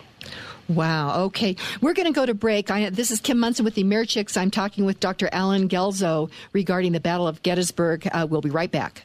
[0.69, 1.25] Wow.
[1.25, 1.57] Okay.
[1.81, 2.71] We're going to go to break.
[2.71, 4.37] I, this is Kim Monson with the Americhicks.
[4.37, 5.29] I'm talking with Dr.
[5.33, 8.09] Allen Guelzo regarding the Battle of Gettysburg.
[8.11, 9.05] Uh, we'll be right back.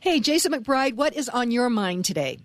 [0.00, 2.38] Hey, Jason McBride, what is on your mind today?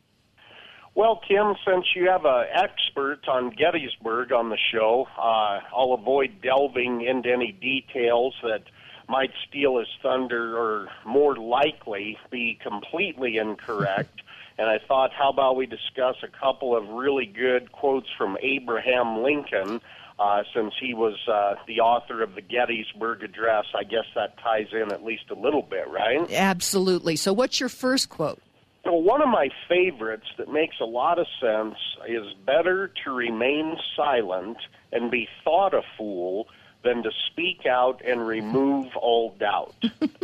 [0.97, 6.41] Well, Kim, since you have an expert on Gettysburg on the show, uh, I'll avoid
[6.41, 8.63] delving into any details that
[9.07, 14.23] might steal his thunder or more likely be completely incorrect.
[14.57, 19.21] and I thought, how about we discuss a couple of really good quotes from Abraham
[19.21, 19.81] Lincoln,
[20.17, 23.65] uh, since he was uh, the author of the Gettysburg Address.
[23.75, 26.27] I guess that ties in at least a little bit, right?
[26.31, 27.17] Absolutely.
[27.17, 28.41] So, what's your first quote?
[28.87, 31.75] Well, one of my favorites that makes a lot of sense
[32.07, 34.57] is better to remain silent
[34.93, 36.47] and be thought a fool
[36.83, 39.75] than to speak out and remove all doubt.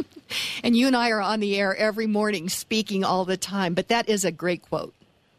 [0.63, 3.89] and you and I are on the air every morning speaking all the time, but
[3.89, 4.93] that is a great quote.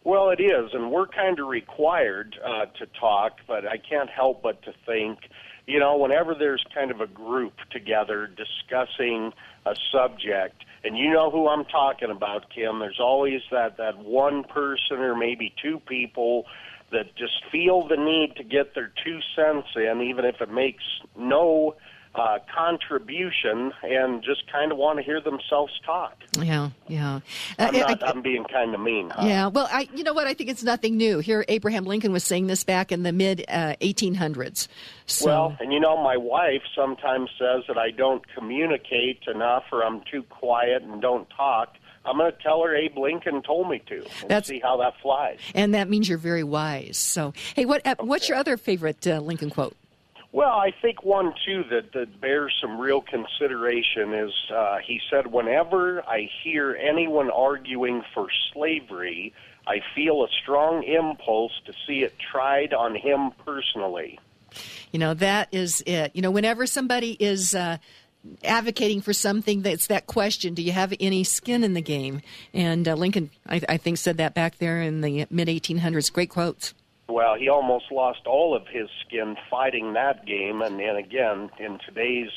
[0.05, 4.43] Well, it is, and we're kind of required uh, to talk, but I can't help
[4.43, 5.19] but to think,
[5.67, 9.33] you know, whenever there's kind of a group together discussing
[9.67, 12.79] a subject, and you know who I'm talking about, Kim.
[12.79, 16.45] There's always that that one person or maybe two people
[16.93, 20.85] that just feel the need to get their two cents in, even if it makes
[21.17, 21.75] no
[22.15, 26.17] uh, contribution and just kind of want to hear themselves talk.
[26.41, 27.21] Yeah, yeah.
[27.59, 29.11] Uh, I'm, not, I, am being kind of mean.
[29.11, 29.27] Huh?
[29.27, 29.47] Yeah.
[29.49, 30.27] Well, I, you know what?
[30.27, 31.19] I think it's nothing new.
[31.19, 34.69] Here, Abraham Lincoln was saying this back in the mid uh, 1800s.
[35.07, 35.27] So.
[35.27, 40.03] Well, and you know, my wife sometimes says that I don't communicate enough, or I'm
[40.11, 41.75] too quiet and don't talk.
[42.07, 44.95] I'm going to tell her Abe Lincoln told me to, and That's, see how that
[45.01, 45.39] flies.
[45.55, 46.99] And that means you're very wise.
[46.99, 48.07] So, hey, what uh, okay.
[48.07, 49.75] what's your other favorite uh, Lincoln quote?
[50.35, 55.29] Well, I think one too that, that bears some real consideration is uh, he said,
[55.29, 59.33] "Whenever I hear anyone arguing for slavery,
[59.65, 64.19] I feel a strong impulse to see it tried on him personally."
[64.91, 66.11] You know that is it.
[66.15, 67.55] You know, whenever somebody is.
[67.55, 67.79] Uh,
[68.43, 72.23] advocating for something that's that question do you have any skin in the game
[72.55, 76.31] and uh, lincoln I, I think said that back there in the mid 1800s great
[76.31, 76.73] quotes
[77.09, 81.79] well, he almost lost all of his skin fighting that game, and, and again, in
[81.87, 82.31] today's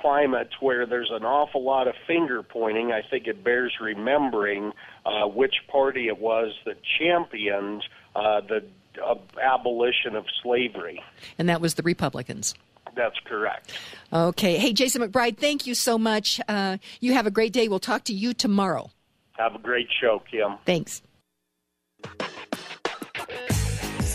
[0.00, 4.72] climate where there's an awful lot of finger pointing, I think it bears remembering
[5.06, 8.64] uh, which party it was that championed uh, the
[9.02, 11.02] uh, abolition of slavery.
[11.38, 12.54] And that was the Republicans.
[12.94, 13.72] That's correct.
[14.12, 14.58] Okay.
[14.58, 16.40] Hey, Jason McBride, thank you so much.
[16.46, 17.68] Uh, you have a great day.
[17.68, 18.90] We'll talk to you tomorrow.
[19.38, 20.58] Have a great show, Kim.
[20.66, 21.00] Thanks.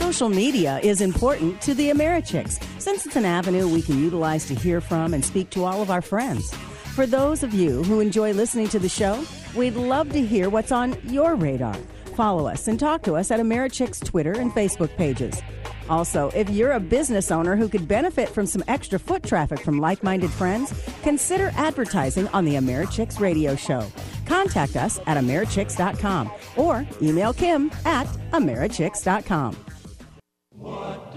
[0.07, 4.55] Social media is important to the Americhicks since it's an avenue we can utilize to
[4.55, 6.49] hear from and speak to all of our friends.
[6.95, 9.21] For those of you who enjoy listening to the show,
[9.53, 11.75] we'd love to hear what's on your radar.
[12.15, 15.41] Follow us and talk to us at Americhicks Twitter and Facebook pages.
[15.89, 19.77] Also, if you're a business owner who could benefit from some extra foot traffic from
[19.77, 23.85] like minded friends, consider advertising on the Americhicks radio show.
[24.25, 29.57] Contact us at Americhicks.com or email Kim at Americhicks.com.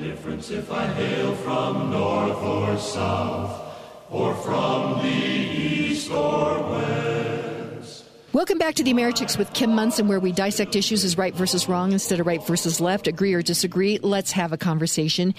[0.00, 3.76] Difference if I hail from north or south,
[4.08, 8.04] or from the east or west?
[8.32, 11.68] Welcome back to the Americhicks with Kim Monson, where we dissect issues as right versus
[11.68, 13.98] wrong instead of right versus left, agree or disagree.
[13.98, 15.34] Let's have a conversation.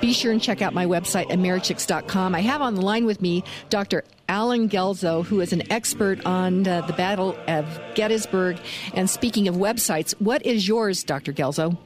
[0.00, 2.36] Be sure and check out my website, Americhicks.com.
[2.36, 4.04] I have on the line with me Dr.
[4.28, 8.60] Allen Guelzo, who is an expert on uh, the Battle of Gettysburg.
[8.94, 11.32] And speaking of websites, what is yours, Dr.
[11.32, 11.76] Guelzo?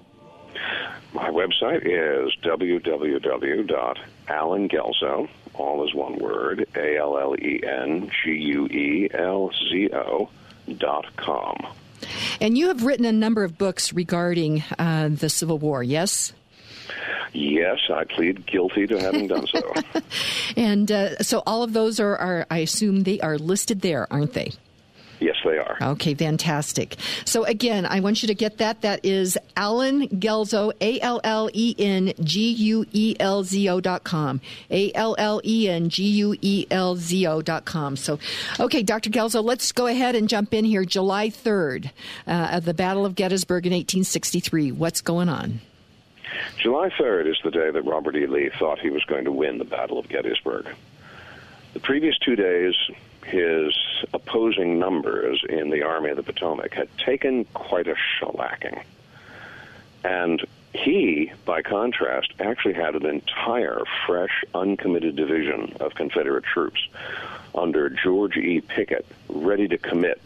[1.19, 8.67] My website is www.allenguelzo, all is one word, A L L E N G U
[8.67, 10.31] E L Z O
[10.77, 11.57] dot com.
[12.41, 16.33] And you have written a number of books regarding uh, the Civil War, yes?
[17.33, 19.75] Yes, I plead guilty to having done so.
[20.57, 24.35] and uh, so all of those are, are, I assume they are listed there, aren't
[24.35, 24.53] they?
[25.21, 25.77] Yes, they are.
[25.81, 26.97] Okay, fantastic.
[27.25, 28.83] So again, I want you to get that.
[28.83, 33.81] That is Allen Guelzo, A L L E N G U E L Z O
[33.81, 34.41] dot com.
[34.71, 37.97] A L L E N G U E L Z O dot com.
[37.97, 38.19] So,
[38.61, 39.11] okay, Dr.
[39.11, 40.85] Guelzo, let's go ahead and jump in here.
[40.85, 41.91] July 3rd,
[42.27, 44.73] uh, of the Battle of Gettysburg in 1863.
[44.73, 45.61] What's going on?
[46.59, 48.27] July 3rd is the day that Robert E.
[48.27, 50.67] Lee thought he was going to win the Battle of Gettysburg.
[51.75, 52.75] The previous two days,
[53.29, 53.77] his
[54.13, 58.83] opposing numbers in the Army of the Potomac had taken quite a shellacking.
[60.05, 66.81] And he, by contrast, actually had an entire, fresh, uncommitted division of Confederate troops
[67.55, 68.61] under George E.
[68.61, 70.21] Pickett ready to commit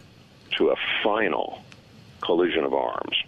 [0.57, 1.61] to a final
[2.21, 3.21] collision of arms.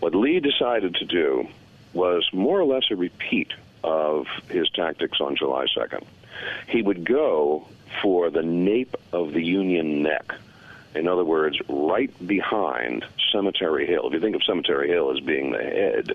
[0.00, 1.46] What Lee decided to do
[1.92, 3.52] was more or less a repeat
[3.84, 6.04] of his tactics on July 2nd.
[6.68, 7.66] He would go
[8.00, 10.32] for the nape of the Union neck
[10.94, 14.06] In other words, right behind Cemetery Hill.
[14.06, 16.12] If you think of Cemetery Hill as being the head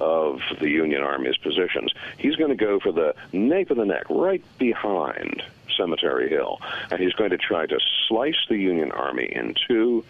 [0.00, 4.04] of the Union Army's positions, he's going to go for the nape of the neck,
[4.10, 5.42] right behind
[5.76, 6.60] Cemetery Hill.
[6.90, 10.04] And he's going to try to slice the Union Army in two,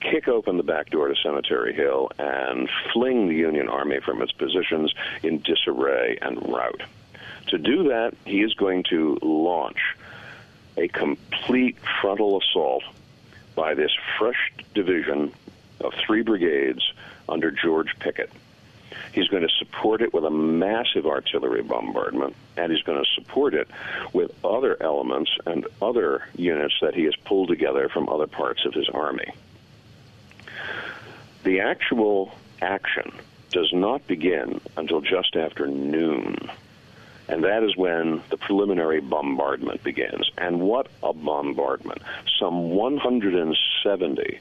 [0.00, 4.32] kick open the back door to Cemetery Hill, and fling the Union Army from its
[4.32, 4.92] positions
[5.22, 6.82] in disarray and rout.
[7.48, 9.78] To do that, he is going to launch
[10.76, 12.84] a complete frontal assault
[13.54, 15.32] by this fresh division
[15.80, 16.92] of three brigades
[17.28, 18.30] under George Pickett.
[19.12, 23.54] He's going to support it with a massive artillery bombardment, and he's going to support
[23.54, 23.68] it
[24.12, 28.72] with other elements and other units that he has pulled together from other parts of
[28.72, 29.32] his army.
[31.44, 33.12] The actual action
[33.50, 36.50] does not begin until just after noon.
[37.32, 40.30] And that is when the preliminary bombardment begins.
[40.36, 42.02] And what a bombardment!
[42.38, 44.38] Some 170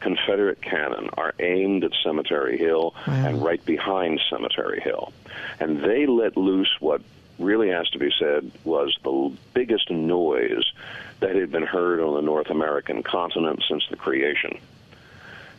[0.00, 3.14] Confederate cannon are aimed at Cemetery Hill wow.
[3.26, 5.12] and right behind Cemetery Hill.
[5.60, 7.02] And they let loose what
[7.38, 10.72] really has to be said was the biggest noise
[11.20, 14.58] that had been heard on the North American continent since the creation.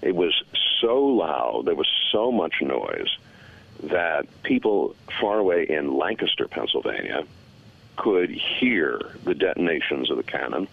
[0.01, 0.33] It was
[0.81, 3.17] so loud, there was so much noise
[3.89, 7.25] that people far away in Lancaster, Pennsylvania,
[7.97, 10.67] could hear the detonations of the cannon.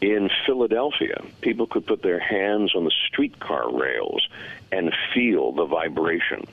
[0.00, 4.28] In Philadelphia, people could put their hands on the streetcar rails
[4.70, 6.44] and feel the vibration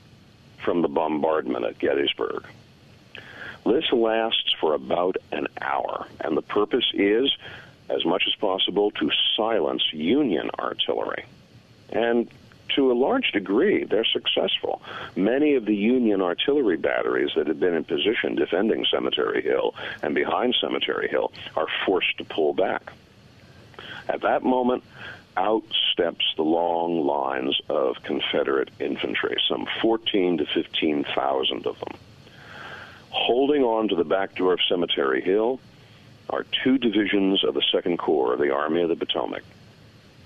[0.58, 2.46] from the bombardment at Gettysburg.
[3.66, 7.34] This lasts for about an hour, and the purpose is,
[7.88, 11.24] as much as possible, to silence Union artillery.
[11.90, 12.28] And
[12.70, 14.82] to a large degree, they're successful.
[15.16, 20.14] Many of the Union artillery batteries that had been in position defending Cemetery Hill and
[20.14, 22.92] behind Cemetery Hill are forced to pull back.
[24.08, 24.82] At that moment,
[25.36, 31.98] out steps the long lines of Confederate infantry, some 14 to 15,000 of them.
[33.10, 35.60] Holding on to the back door of Cemetery Hill
[36.30, 39.44] are two divisions of the Second Corps of the Army of the Potomac.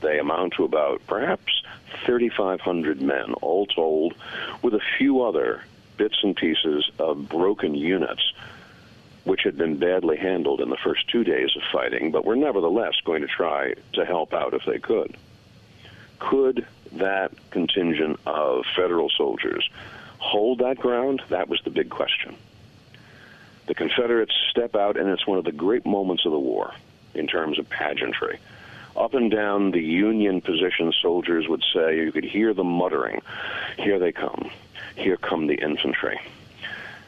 [0.00, 1.57] They amount to about perhaps
[2.04, 4.14] 3,500 men, all told,
[4.62, 5.62] with a few other
[5.96, 8.32] bits and pieces of broken units
[9.28, 12.94] which had been badly handled in the first two days of fighting, but were nevertheless
[13.04, 15.16] going to try to help out if they could.
[16.18, 19.68] Could that contingent of federal soldiers
[20.18, 21.20] hold that ground?
[21.28, 22.36] That was the big question.
[23.66, 26.72] The Confederates step out, and it's one of the great moments of the war
[27.14, 28.38] in terms of pageantry
[28.98, 33.22] up and down the Union position, soldiers would say, you could hear them muttering,
[33.78, 34.50] Here they come.
[34.96, 36.20] Here come the infantry.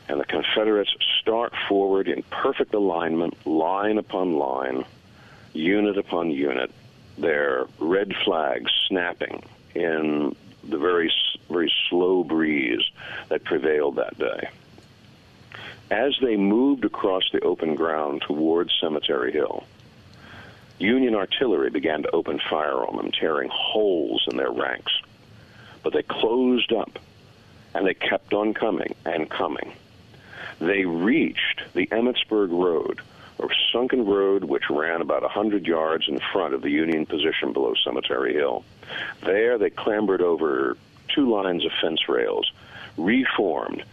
[0.09, 4.85] And the Confederates start forward in perfect alignment, line upon line,
[5.53, 6.71] unit upon unit,
[7.19, 9.43] their red flags snapping
[9.75, 10.35] in
[10.65, 11.13] the very,
[11.49, 12.83] very slow breeze
[13.29, 14.49] that prevailed that day.
[15.91, 19.65] As they moved across the open ground towards Cemetery Hill,
[20.81, 24.93] Union artillery began to open fire on them, tearing holes in their ranks.
[25.83, 26.99] But they closed up,
[27.75, 29.73] and they kept on coming and coming.
[30.59, 33.01] They reached the Emmitsburg Road,
[33.39, 37.53] a sunken road which ran about a 100 yards in front of the Union position
[37.53, 38.65] below Cemetery Hill.
[39.23, 40.79] There, they clambered over
[41.15, 42.51] two lines of fence rails,
[42.97, 43.85] reformed,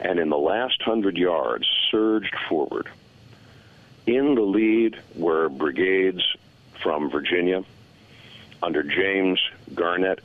[0.00, 2.88] and in the last 100 yards surged forward.
[4.08, 6.22] In the lead were brigades
[6.82, 7.62] from Virginia
[8.62, 9.38] under James
[9.74, 10.20] Garnett,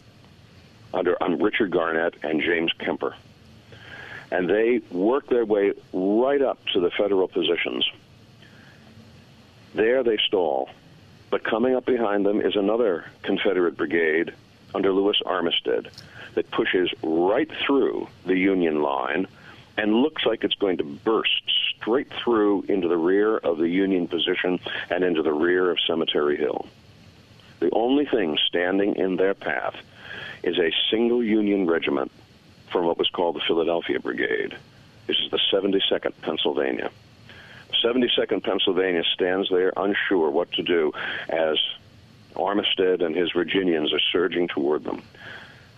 [0.93, 3.13] under um, Richard Garnett and James Kemper.
[4.31, 7.85] And they worked their way right up to the federal positions.
[9.75, 10.69] There they stall.
[11.29, 14.33] But coming up behind them is another Confederate brigade
[14.73, 15.89] under Lewis Armistead
[16.35, 19.27] that pushes right through the Union line
[19.75, 21.43] and looks like it's going to burst
[21.83, 24.59] straight through into the rear of the Union position
[24.89, 26.65] and into the rear of Cemetery Hill.
[27.59, 29.75] The only thing standing in their path
[30.43, 32.11] is a single Union regiment
[32.71, 34.55] from what was called the Philadelphia Brigade.
[35.07, 36.89] This is the 72nd Pennsylvania.
[37.83, 40.93] 72nd Pennsylvania stands there unsure what to do
[41.27, 41.57] as
[42.35, 45.01] Armistead and his Virginians are surging toward them.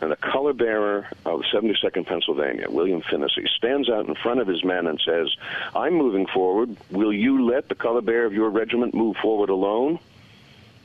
[0.06, 4.46] And the color bearer of the 72nd Pennsylvania, William Finnissy, stands out in front of
[4.46, 5.36] his men and says,
[5.74, 6.78] I'm moving forward.
[6.92, 9.98] Will you let the color bearer of your regiment move forward alone?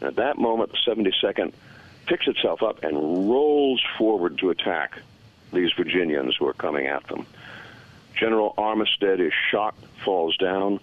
[0.00, 1.52] And at that moment, the 72nd
[2.06, 2.96] picks itself up and
[3.28, 4.98] rolls forward to attack
[5.52, 7.26] these Virginians who are coming at them.
[8.14, 10.80] General Armistead is shot, falls down.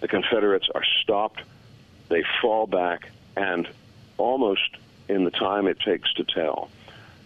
[0.00, 1.42] The Confederates are stopped.
[2.08, 3.68] They fall back, and
[4.16, 4.78] almost
[5.10, 6.70] in the time it takes to tell,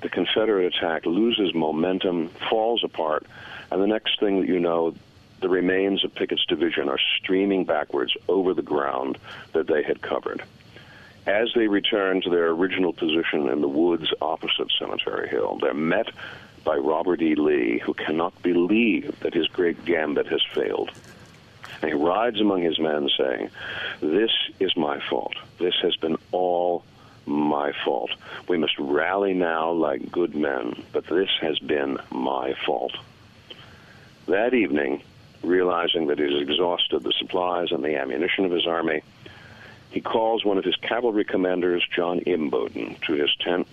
[0.02, 3.26] the Confederate attack loses momentum, falls apart,
[3.70, 4.94] and the next thing that you know,
[5.40, 9.18] the remains of Pickett's division are streaming backwards over the ground
[9.52, 10.42] that they had covered.
[11.26, 16.08] As they return to their original position in the woods opposite Cemetery Hill, they're met
[16.64, 17.34] by Robert E.
[17.34, 20.90] Lee, who cannot believe that his great gambit has failed.
[21.82, 23.50] And he rides among his men saying,
[24.00, 24.30] This
[24.60, 25.34] is my fault.
[25.58, 26.84] This has been all
[27.26, 28.10] my fault.
[28.48, 32.96] We must rally now like good men, but this has been my fault.
[34.26, 35.02] That evening,
[35.42, 39.02] realizing that he has exhausted the supplies and the ammunition of his army,
[39.90, 43.66] he calls one of his cavalry commanders, John Imboden, to his tent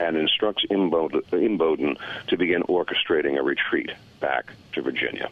[0.00, 1.96] and instructs Imboden
[2.28, 5.28] to begin orchestrating a retreat back to Virginia.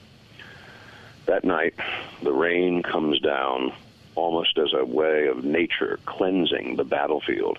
[1.27, 1.75] That night,
[2.23, 3.73] the rain comes down
[4.21, 7.59] almost as a way of nature cleansing the battlefield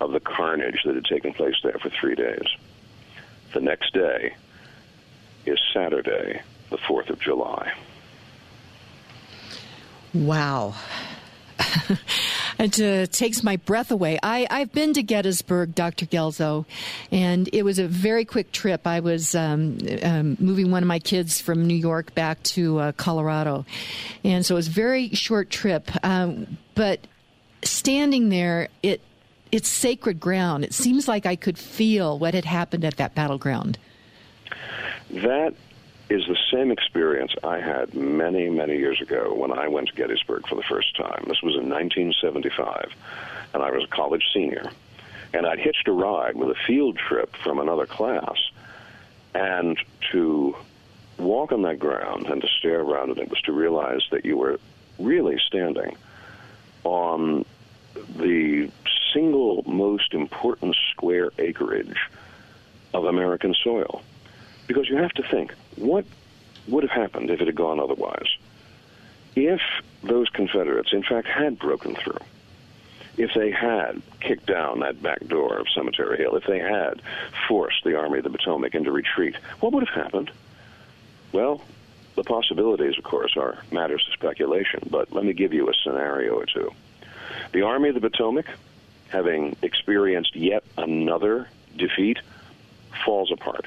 [0.00, 2.46] of the carnage that had taken place there for three days.
[3.54, 4.34] The next day
[5.46, 7.72] is Saturday, the 4th of July.
[10.12, 10.74] Wow.
[12.60, 14.18] it uh, takes my breath away.
[14.22, 16.06] I, I've been to Gettysburg, Dr.
[16.06, 16.66] Guelzo,
[17.10, 18.86] and it was a very quick trip.
[18.86, 22.92] I was um, um, moving one of my kids from New York back to uh,
[22.92, 23.64] Colorado,
[24.24, 25.90] and so it was a very short trip.
[26.04, 27.00] Um, but
[27.62, 29.00] standing there, it
[29.50, 30.64] it's sacred ground.
[30.64, 33.78] It seems like I could feel what had happened at that battleground.
[35.10, 35.54] That
[36.10, 40.46] is the same experience I had many, many years ago when I went to Gettysburg
[40.48, 41.24] for the first time.
[41.28, 42.92] This was in 1975,
[43.54, 44.70] and I was a college senior.
[45.32, 48.36] And I'd hitched a ride with a field trip from another class.
[49.34, 49.78] And
[50.10, 50.56] to
[51.16, 54.36] walk on that ground and to stare around it, it was to realize that you
[54.36, 54.58] were
[54.98, 55.96] really standing
[56.82, 57.44] on
[58.16, 58.68] the
[59.12, 61.98] single most important square acreage
[62.92, 64.02] of American soil.
[64.66, 66.04] Because you have to think, what
[66.68, 68.36] would have happened if it had gone otherwise?
[69.34, 69.60] If
[70.02, 72.18] those Confederates, in fact, had broken through,
[73.16, 77.02] if they had kicked down that back door of Cemetery Hill, if they had
[77.48, 80.30] forced the Army of the Potomac into retreat, what would have happened?
[81.32, 81.62] Well,
[82.16, 86.34] the possibilities, of course, are matters of speculation, but let me give you a scenario
[86.34, 86.70] or two.
[87.52, 88.46] The Army of the Potomac,
[89.08, 92.18] having experienced yet another defeat,
[93.04, 93.66] falls apart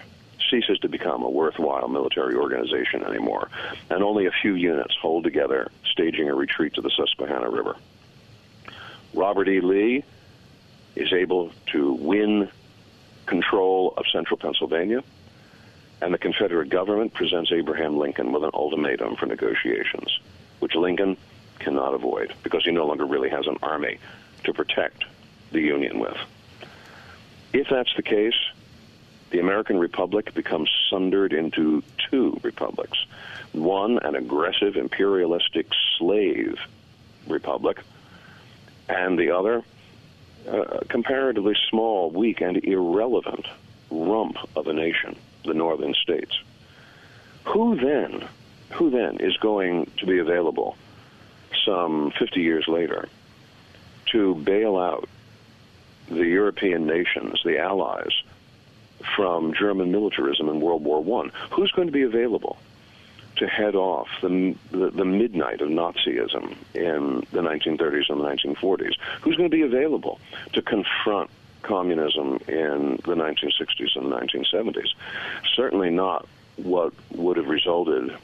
[0.54, 3.50] ceases to become a worthwhile military organization anymore,
[3.90, 7.76] and only a few units hold together, staging a retreat to the Susquehanna River.
[9.16, 9.62] Robert E.
[9.62, 10.04] Lee
[10.96, 12.50] is able to win
[13.26, 15.04] control of central Pennsylvania,
[16.02, 20.20] and the Confederate government presents Abraham Lincoln with an ultimatum for negotiations,
[20.60, 21.18] which Lincoln
[21.58, 23.98] cannot avoid because he no longer really has an army
[24.44, 25.06] to protect
[25.52, 26.18] the Union with.
[27.54, 28.36] If that's the case,
[29.34, 33.04] the American Republic becomes sundered into two republics.
[33.52, 35.66] One, an aggressive, imperialistic
[35.98, 36.60] slave
[37.28, 37.80] republic,
[38.88, 39.64] and the other,
[40.48, 43.48] uh, a comparatively small, weak, and irrelevant
[43.90, 45.16] rump of a nation,
[45.46, 46.40] the northern states.
[47.46, 48.28] Who then,
[48.74, 50.78] who then is going to be available
[51.66, 53.10] some 50 years later
[54.12, 55.10] to bail out
[56.08, 58.12] the European nations, the allies,
[59.16, 61.32] from German militarism in World War One.
[61.52, 62.58] Who's going to be available
[63.38, 68.94] to head off the, the, the midnight of Nazism in the 1930s and the 1940s?
[69.22, 70.20] Who's going to be available
[70.54, 71.30] to confront
[71.64, 74.94] communism in the 1960s and the 1970s?
[75.56, 76.28] Certainly not
[76.58, 78.16] what would have resulted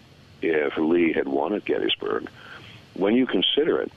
[0.41, 2.29] if Lee had won at Gettysburg.
[2.93, 3.91] When you consider it,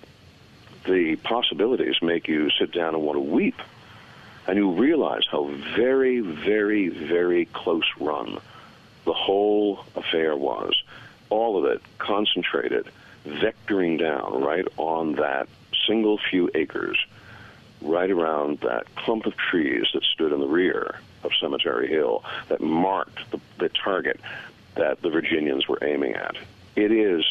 [0.84, 3.56] the possibilities make you sit down and want to weep
[4.46, 5.44] and you realize how
[5.76, 8.38] very, very, very close run
[9.04, 10.80] the whole affair was.
[11.30, 12.86] All of it concentrated,
[13.26, 15.48] vectoring down right on that
[15.86, 16.98] single few acres,
[17.80, 22.60] right around that clump of trees that stood in the rear of Cemetery Hill that
[22.60, 24.20] marked the, the target
[24.74, 26.36] that the Virginians were aiming at.
[26.76, 27.24] It is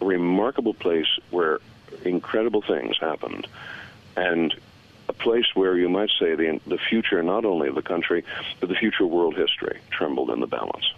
[0.00, 1.60] a remarkable place where
[2.04, 3.46] incredible things happened.
[4.16, 4.54] And
[5.10, 8.24] a place where you might say the, the future not only of the country,
[8.60, 10.94] but the future world history trembled in the balance.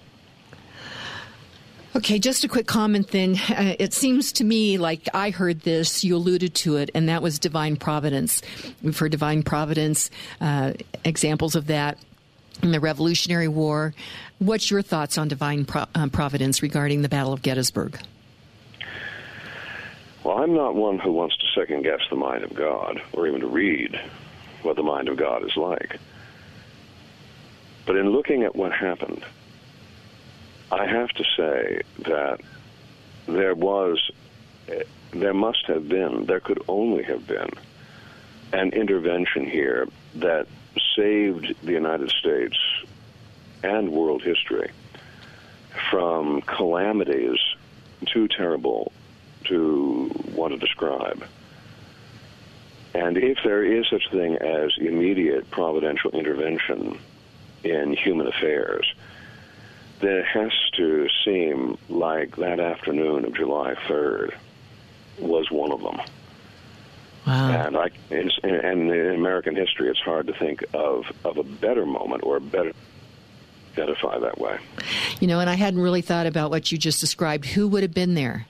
[1.97, 3.37] Okay, just a quick comment then.
[3.51, 7.23] Uh, it seems to me like I heard this, you alluded to it, and that
[7.23, 8.41] was divine providence.
[8.83, 10.11] We've heard divine providence,
[10.41, 11.99] uh, examples of that
[12.63, 13.95] in the Revolutionary War.
[14.39, 17.99] What's your thoughts on divine pro- um, providence regarding the Battle of Gettysburg?
[20.25, 23.41] Well, I'm not one who wants to second guess the mind of God or even
[23.41, 24.01] to read
[24.63, 25.99] what the mind of God is like.
[27.87, 29.25] But in looking at what happened,
[30.71, 32.41] I have to say that
[33.27, 34.11] there was,
[35.11, 37.51] there must have been, there could only have been
[38.53, 40.47] an intervention here that
[40.95, 42.57] saved the United States
[43.65, 44.71] and world history
[45.91, 47.39] from calamities
[48.07, 48.93] too terrible
[49.45, 51.25] to want to describe.
[52.95, 56.99] And if there is such a thing as immediate providential intervention
[57.65, 58.93] in human affairs,
[60.01, 64.35] then it has to seem like that afternoon of July 3rd
[65.19, 66.01] was one of them.
[67.27, 67.67] Wow.
[67.67, 72.25] And I, and in American history, it's hard to think of of a better moment
[72.25, 72.73] or a better
[73.73, 74.59] identify that way.
[75.21, 77.47] You know, and I hadn't really thought about what you just described.
[77.47, 78.47] Who would have been there?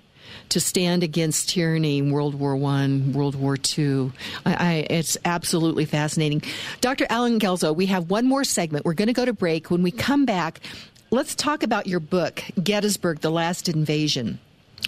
[0.52, 4.12] To stand against tyranny in World War One, World War Two.
[4.44, 6.42] It's absolutely fascinating.
[6.82, 7.06] Dr.
[7.08, 8.84] Allen Guelzo, we have one more segment.
[8.84, 9.70] We're going to go to break.
[9.70, 10.60] When we come back,
[11.10, 14.40] let's talk about your book, Gettysburg: The Last Invasion.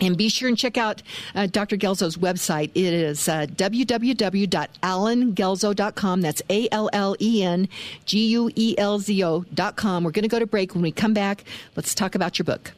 [0.02, 1.02] And be sure and check out
[1.34, 1.78] uh, Dr.
[1.78, 2.70] Guelzo's website.
[2.74, 6.20] It is uh, www.allenguelzo.com.
[6.20, 7.70] That's A L L E N
[8.04, 10.04] G U E L Z O.com.
[10.04, 10.74] We're going to go to break.
[10.74, 11.44] When we come back,
[11.74, 12.72] let's talk about your book.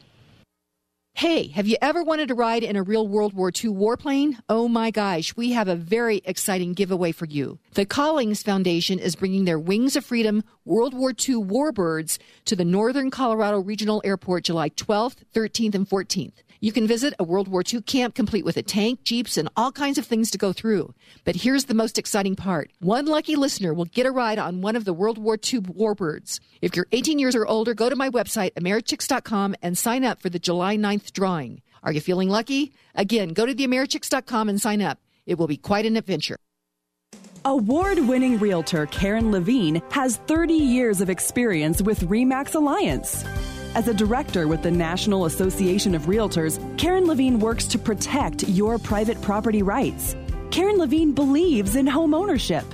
[1.17, 4.39] Hey, have you ever wanted to ride in a real World War II warplane?
[4.49, 7.57] Oh my gosh, we have a very exciting giveaway for you.
[7.73, 12.63] The Collings Foundation is bringing their Wings of Freedom World War II warbirds to the
[12.63, 16.33] Northern Colorado Regional Airport July 12th, 13th, and 14th.
[16.59, 19.71] You can visit a World War II camp complete with a tank, jeeps, and all
[19.71, 20.93] kinds of things to go through.
[21.23, 22.71] But here's the most exciting part.
[22.79, 26.39] One lucky listener will get a ride on one of the World War II warbirds.
[26.61, 30.29] If you're 18 years or older, go to my website, americhicks.com, and sign up for
[30.29, 31.61] the July 9th drawing.
[31.83, 32.73] Are you feeling lucky?
[32.95, 34.99] Again, go to theamerichicks.com and sign up.
[35.25, 36.37] It will be quite an adventure.
[37.45, 43.23] Award winning realtor Karen Levine has 30 years of experience with REMAX Alliance.
[43.77, 48.79] As a director with the National Association of Realtors, Karen Levine works to protect your
[48.79, 50.15] private property rights.
[50.49, 52.65] Karen Levine believes in home ownership.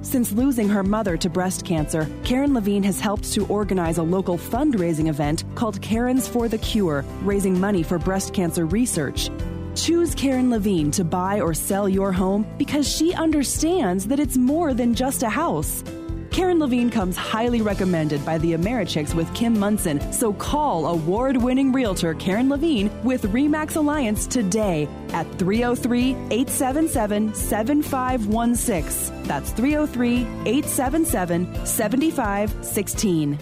[0.00, 4.36] Since losing her mother to breast cancer, Karen Levine has helped to organize a local
[4.36, 9.30] fundraising event called Karen's for the Cure, raising money for breast cancer research.
[9.76, 14.74] Choose Karen Levine to buy or sell your home because she understands that it's more
[14.74, 15.84] than just a house.
[16.32, 20.00] Karen Levine comes highly recommended by the Americhicks with Kim Monson.
[20.12, 29.24] so call award winning realtor Karen Levine with REMAX Alliance today at 303 877 7516.
[29.24, 33.38] That's 303 877 7516.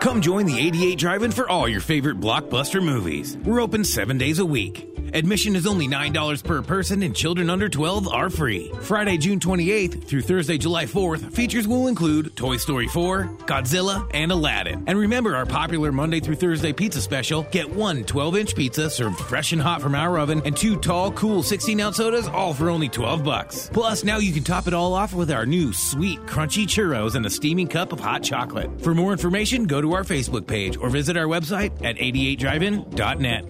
[0.00, 3.36] Come join the 88 Drive-In for all your favorite blockbuster movies.
[3.36, 4.91] We're open seven days a week.
[5.14, 8.72] Admission is only $9 per person and children under 12 are free.
[8.80, 14.32] Friday, June 28th through Thursday, July 4th, features will include Toy Story 4, Godzilla, and
[14.32, 14.84] Aladdin.
[14.86, 17.42] And remember our popular Monday through Thursday pizza special.
[17.50, 21.42] Get one 12-inch pizza served fresh and hot from our oven and two tall, cool
[21.42, 23.68] 16-ounce sodas all for only 12 bucks.
[23.70, 27.26] Plus, now you can top it all off with our new sweet, crunchy churros and
[27.26, 28.80] a steaming cup of hot chocolate.
[28.80, 33.44] For more information, go to our Facebook page or visit our website at 88drivein.net.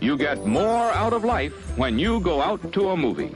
[0.00, 3.30] You get more out of life when you go out to a movie.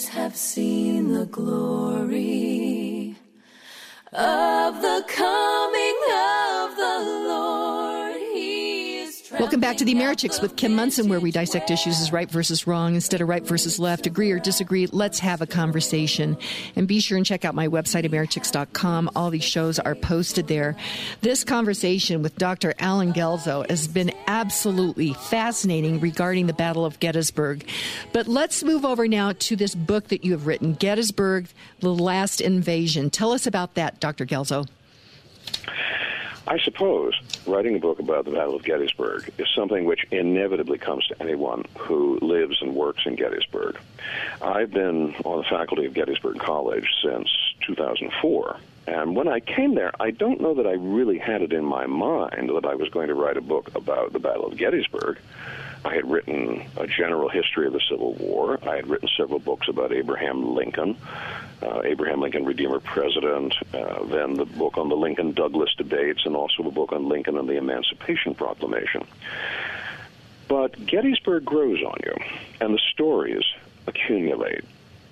[0.00, 2.99] Eyes have seen the glory
[9.50, 12.68] Welcome back to the Americhicks with Kim Monson, where we dissect issues as right versus
[12.68, 14.86] wrong instead of right versus left, agree or disagree.
[14.86, 16.38] Let's have a conversation.
[16.76, 19.10] And be sure and check out my website, Americhicks.com.
[19.16, 20.76] All these shows are posted there.
[21.22, 22.74] This conversation with Dr.
[22.78, 27.68] Allen Guelzo has been absolutely fascinating regarding the Battle of Gettysburg.
[28.12, 31.48] But let's move over now to this book that you have written, Gettysburg,
[31.80, 33.10] The Last Invasion.
[33.10, 34.26] Tell us about that, Dr.
[34.26, 34.68] Guelzo.
[36.46, 37.14] I suppose
[37.46, 41.64] writing a book about the Battle of Gettysburg is something which inevitably comes to anyone
[41.78, 43.78] who lives and works in Gettysburg.
[44.40, 47.28] I've been on the faculty of Gettysburg College since
[47.66, 48.56] 2004.
[48.86, 51.86] And when I came there, I don't know that I really had it in my
[51.86, 55.18] mind that I was going to write a book about the Battle of Gettysburg.
[55.84, 58.58] I had written a general history of the Civil War.
[58.62, 60.96] I had written several books about Abraham Lincoln,
[61.62, 66.36] uh, Abraham Lincoln, Redeemer President, uh, then the book on the Lincoln Douglas debates, and
[66.36, 69.06] also the book on Lincoln and the Emancipation Proclamation.
[70.48, 72.14] But Gettysburg grows on you,
[72.60, 73.44] and the stories
[73.86, 74.64] accumulate.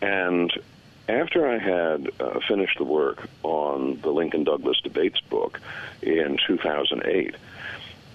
[0.03, 0.53] And
[1.09, 5.61] after I had uh, finished the work on the Lincoln Douglas debates book
[6.03, 7.35] in 2008,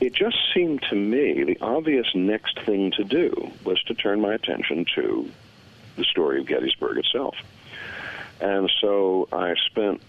[0.05, 4.33] it just seemed to me the obvious next thing to do was to turn my
[4.33, 5.31] attention to
[5.95, 7.37] the story of Gettysburg itself.
[8.41, 10.01] And so I spent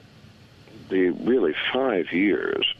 [0.89, 2.75] the really five years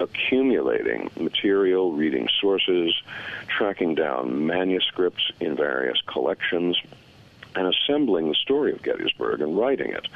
[0.00, 2.92] accumulating material, reading sources,
[3.46, 6.76] tracking down manuscripts in various collections,
[7.54, 10.08] and assembling the story of Gettysburg and writing it.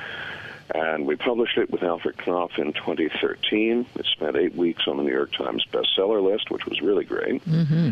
[0.74, 3.86] And we published it with Alfred Knopf in 2013.
[3.94, 7.44] It spent eight weeks on the New York Times bestseller list, which was really great.
[7.44, 7.90] Mm-hmm.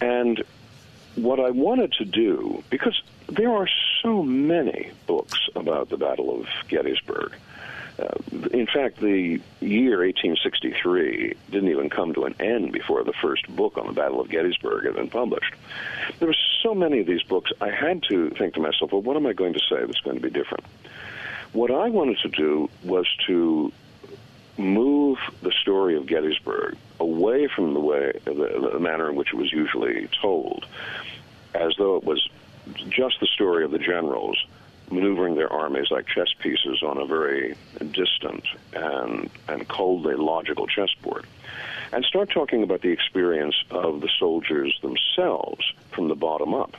[0.00, 0.42] And
[1.14, 3.68] what I wanted to do, because there are
[4.02, 7.32] so many books about the Battle of Gettysburg.
[7.98, 8.16] Uh,
[8.52, 13.76] in fact, the year 1863 didn't even come to an end before the first book
[13.76, 15.54] on the Battle of Gettysburg had been published.
[16.18, 19.16] There were so many of these books, I had to think to myself, well, what
[19.16, 20.64] am I going to say that's going to be different?
[21.52, 23.72] What I wanted to do was to
[24.56, 29.36] move the story of Gettysburg away from the way, the, the manner in which it
[29.36, 30.66] was usually told,
[31.54, 32.28] as though it was
[32.88, 34.44] just the story of the generals
[34.90, 37.54] maneuvering their armies like chess pieces on a very
[37.92, 41.26] distant and, and coldly logical chessboard.
[41.92, 46.76] And start talking about the experience of the soldiers themselves from the bottom up.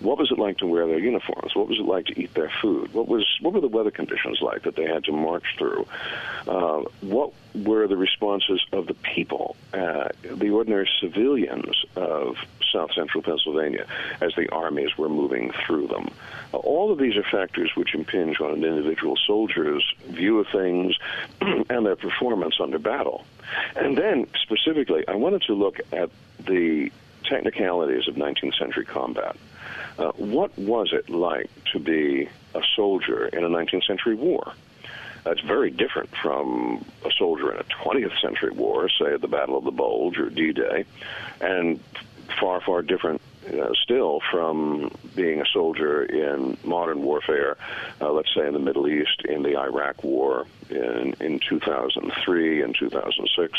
[0.00, 1.54] What was it like to wear their uniforms?
[1.54, 2.92] What was it like to eat their food?
[2.92, 5.86] What was what were the weather conditions like that they had to march through?
[6.46, 12.36] Uh, what were the responses of the people, uh, the ordinary civilians of
[12.72, 13.86] South Central Pennsylvania,
[14.20, 16.10] as the armies were moving through them?
[16.52, 20.96] Uh, all of these are factors which impinge on an individual soldier's view of things
[21.40, 23.24] and their performance under battle.
[23.74, 26.10] And then, specifically, I wanted to look at
[26.44, 26.90] the
[27.24, 29.36] technicalities of 19th century combat.
[29.98, 34.52] Uh, what was it like to be a soldier in a 19th century war?
[35.24, 39.58] That's very different from a soldier in a 20th century war, say at the Battle
[39.58, 40.84] of the Bulge or D-Day,
[41.40, 41.80] and
[42.38, 47.56] far, far different uh, still from being a soldier in modern warfare,
[48.00, 52.74] uh, let's say in the Middle East, in the Iraq War in, in 2003 and
[52.74, 53.58] 2006.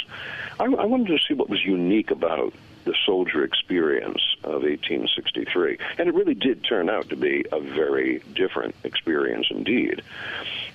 [0.60, 2.54] I, I wanted to see what was unique about
[2.88, 5.78] the soldier experience of 1863.
[6.00, 10.02] And it really did turn out to be a very different experience indeed.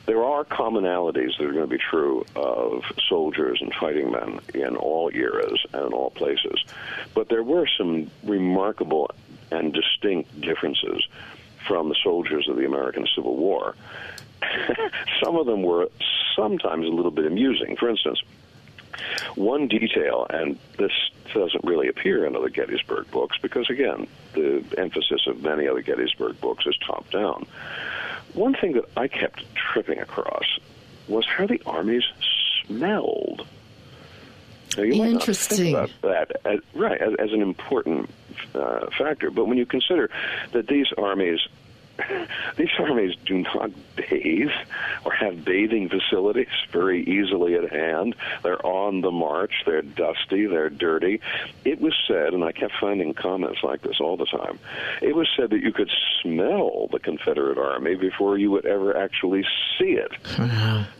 [0.04, 4.76] There are commonalities that are going to be true of soldiers and fighting men in
[4.76, 6.62] all eras and all places.
[7.14, 9.10] But there were some remarkable
[9.50, 11.06] and distinct differences
[11.66, 13.74] from the soldiers of the American Civil War.
[15.22, 15.88] some of them were
[16.36, 17.76] sometimes a little bit amusing.
[17.76, 18.22] For instance,
[19.34, 20.92] one detail, and this
[21.34, 26.40] doesn't really appear in other Gettysburg books because, again, the emphasis of many other Gettysburg
[26.40, 27.46] books is top down.
[28.34, 30.58] One thing that I kept tripping across
[31.08, 32.04] was how the armies
[32.64, 33.46] smelled.
[34.76, 35.72] Now, you Interesting.
[35.72, 38.08] Might not think about that, as, right, as, as an important
[38.54, 39.30] uh, factor.
[39.30, 40.10] But when you consider
[40.52, 41.40] that these armies
[42.56, 44.50] these armies do not bathe
[45.04, 48.14] or have bathing facilities very easily at hand.
[48.42, 49.62] They're on the march.
[49.66, 50.46] They're dusty.
[50.46, 51.20] They're dirty.
[51.64, 54.58] It was said, and I kept finding comments like this all the time.
[55.00, 55.90] It was said that you could
[56.20, 59.44] smell the Confederate army before you would ever actually
[59.78, 60.12] see it.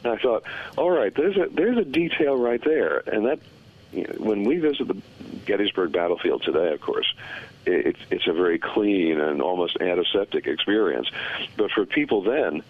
[0.05, 0.45] And I thought,
[0.77, 3.39] all right, there's a there's a detail right there, and that
[4.19, 5.01] when we visit the
[5.45, 7.13] Gettysburg battlefield today, of course,
[7.67, 11.11] it's it's a very clean and almost antiseptic experience.
[11.57, 12.63] But for people then,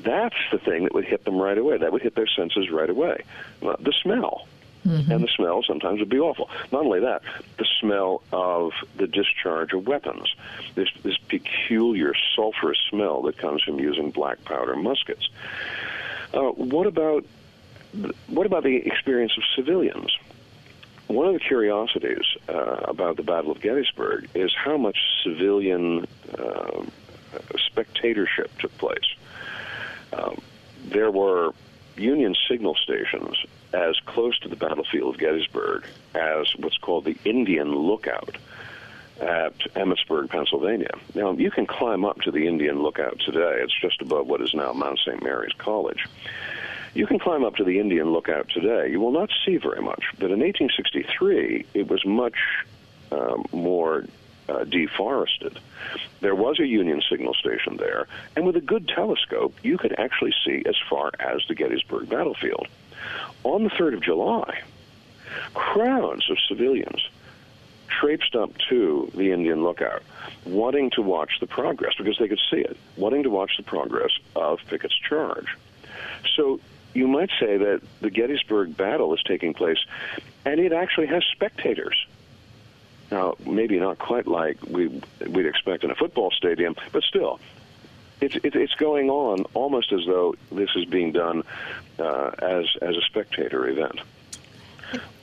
[0.00, 1.78] that's the thing that would hit them right away.
[1.78, 3.24] That would hit their senses right away.
[3.60, 4.46] The smell.
[4.86, 5.10] Mm-hmm.
[5.10, 6.50] And the smell sometimes would be awful.
[6.70, 7.22] Not only that,
[7.56, 10.34] the smell of the discharge of weapons.
[10.74, 15.26] This, this peculiar sulfurous smell that comes from using black powder muskets.
[16.34, 17.24] Uh, what about
[18.26, 20.18] what about the experience of civilians?
[21.06, 26.06] One of the curiosities uh, about the Battle of Gettysburg is how much civilian
[26.38, 26.82] uh,
[27.56, 29.14] spectatorship took place.
[30.12, 30.40] Um,
[30.84, 31.52] there were
[31.96, 33.36] Union signal stations
[33.72, 35.84] as close to the battlefield of Gettysburg
[36.14, 38.36] as what's called the Indian Lookout
[39.20, 40.90] at Emmitsburg, Pennsylvania.
[41.14, 43.60] Now, you can climb up to the Indian Lookout today.
[43.62, 45.22] It's just above what is now Mount St.
[45.22, 46.06] Mary's College.
[46.94, 48.90] You can climb up to the Indian Lookout today.
[48.90, 52.36] You will not see very much, but in 1863, it was much
[53.10, 54.04] um, more
[54.48, 55.58] uh, deforested.
[56.20, 60.34] There was a Union signal station there, and with a good telescope, you could actually
[60.44, 62.68] see as far as the Gettysburg battlefield.
[63.42, 64.62] On the 3rd of July,
[65.52, 67.08] crowds of civilians
[67.88, 70.02] traipsed up to the Indian Lookout,
[70.44, 74.10] wanting to watch the progress because they could see it, wanting to watch the progress
[74.36, 75.56] of Pickett's charge.
[76.36, 76.60] So
[76.94, 79.78] you might say that the Gettysburg battle is taking place
[80.44, 82.06] and it actually has spectators.
[83.10, 84.88] Now, maybe not quite like we
[85.28, 87.38] we'd expect in a football stadium, but still,
[88.20, 91.42] it's it's going on almost as though this is being done
[91.98, 94.00] uh, as as a spectator event.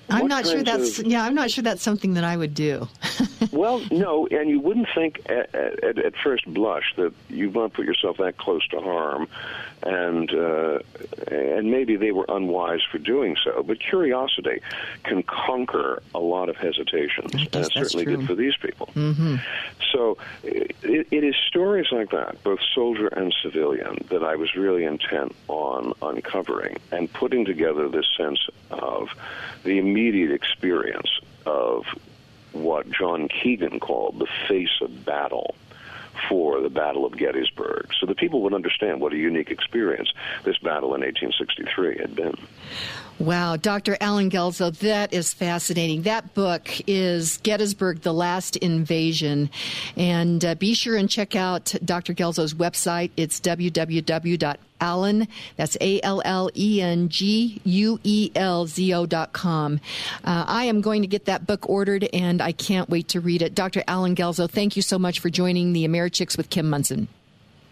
[0.10, 1.24] I'm what not sure that's of, yeah.
[1.24, 2.88] I'm not sure that's something that I would do.
[3.52, 7.78] well, no, and you wouldn't think at, at, at, first blush that you want to
[7.78, 9.30] put yourself that close to harm,
[9.84, 10.80] and uh,
[11.28, 13.64] and maybe they were unwise for doing so.
[13.64, 14.62] But curiosity
[15.04, 18.18] can conquer a lot of hesitations, and it certainly true.
[18.18, 18.90] did for these people.
[18.96, 19.38] Mm-hmm.
[19.92, 24.86] So it, it is stories like that, both soldier and civilian, that I was really
[24.86, 29.10] intent on uncovering and putting together this sense of
[29.64, 31.10] the immediate experience
[31.46, 31.86] of
[32.54, 35.56] what John Keegan called the face of battle
[36.30, 40.12] for the Battle of Gettysburg, so the people would understand what a unique experience
[40.44, 42.36] this battle in 1863 had been.
[43.20, 43.98] Wow, Dr.
[44.02, 46.04] Allen Guelzo, that is fascinating.
[46.04, 49.52] That book is Gettysburg, The Last Invasion.
[49.96, 52.14] And uh, be sure and check out Dr.
[52.14, 53.12] Guelzo's website.
[53.18, 59.06] It's www Allen, that's A L L E N G U E L Z O
[59.06, 59.80] dot com.
[60.24, 63.42] Uh, I am going to get that book ordered and I can't wait to read
[63.42, 63.56] it.
[63.56, 63.84] Dr.
[63.88, 67.08] Allen Guelzo, thank you so much for joining the Americhicks with Kim Monson.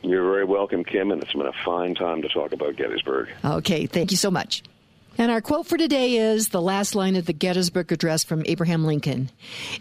[0.02, 3.30] You're very welcome, Kim, and it's been a fine time to talk about Gettysburg.
[3.44, 4.64] Okay, thank you so much.
[5.18, 8.86] And our quote for today is the last line of the Gettysburg Address from Abraham
[8.86, 9.30] Lincoln.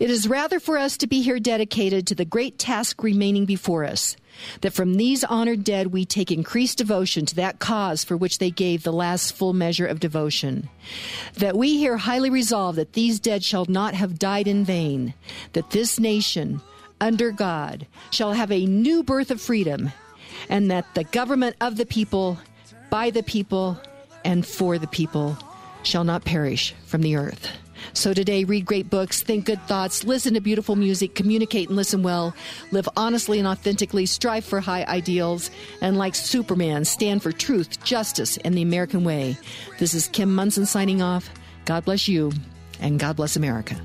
[0.00, 3.84] It is rather for us to be here dedicated to the great task remaining before
[3.84, 4.16] us,
[4.60, 8.50] that from these honored dead we take increased devotion to that cause for which they
[8.50, 10.68] gave the last full measure of devotion.
[11.34, 15.14] That we here highly resolve that these dead shall not have died in vain,
[15.52, 16.60] that this nation,
[17.00, 19.92] under God, shall have a new birth of freedom,
[20.48, 22.38] and that the government of the people,
[22.90, 23.80] by the people,
[24.24, 25.36] and for the people
[25.82, 27.50] shall not perish from the earth.
[27.92, 32.02] So today, read great books, think good thoughts, listen to beautiful music, communicate and listen
[32.02, 32.34] well,
[32.70, 35.50] live honestly and authentically, strive for high ideals,
[35.80, 39.36] and like Superman, stand for truth, justice, and the American way.
[39.78, 41.30] This is Kim Monson signing off.
[41.64, 42.32] God bless you,
[42.80, 43.80] and God bless America.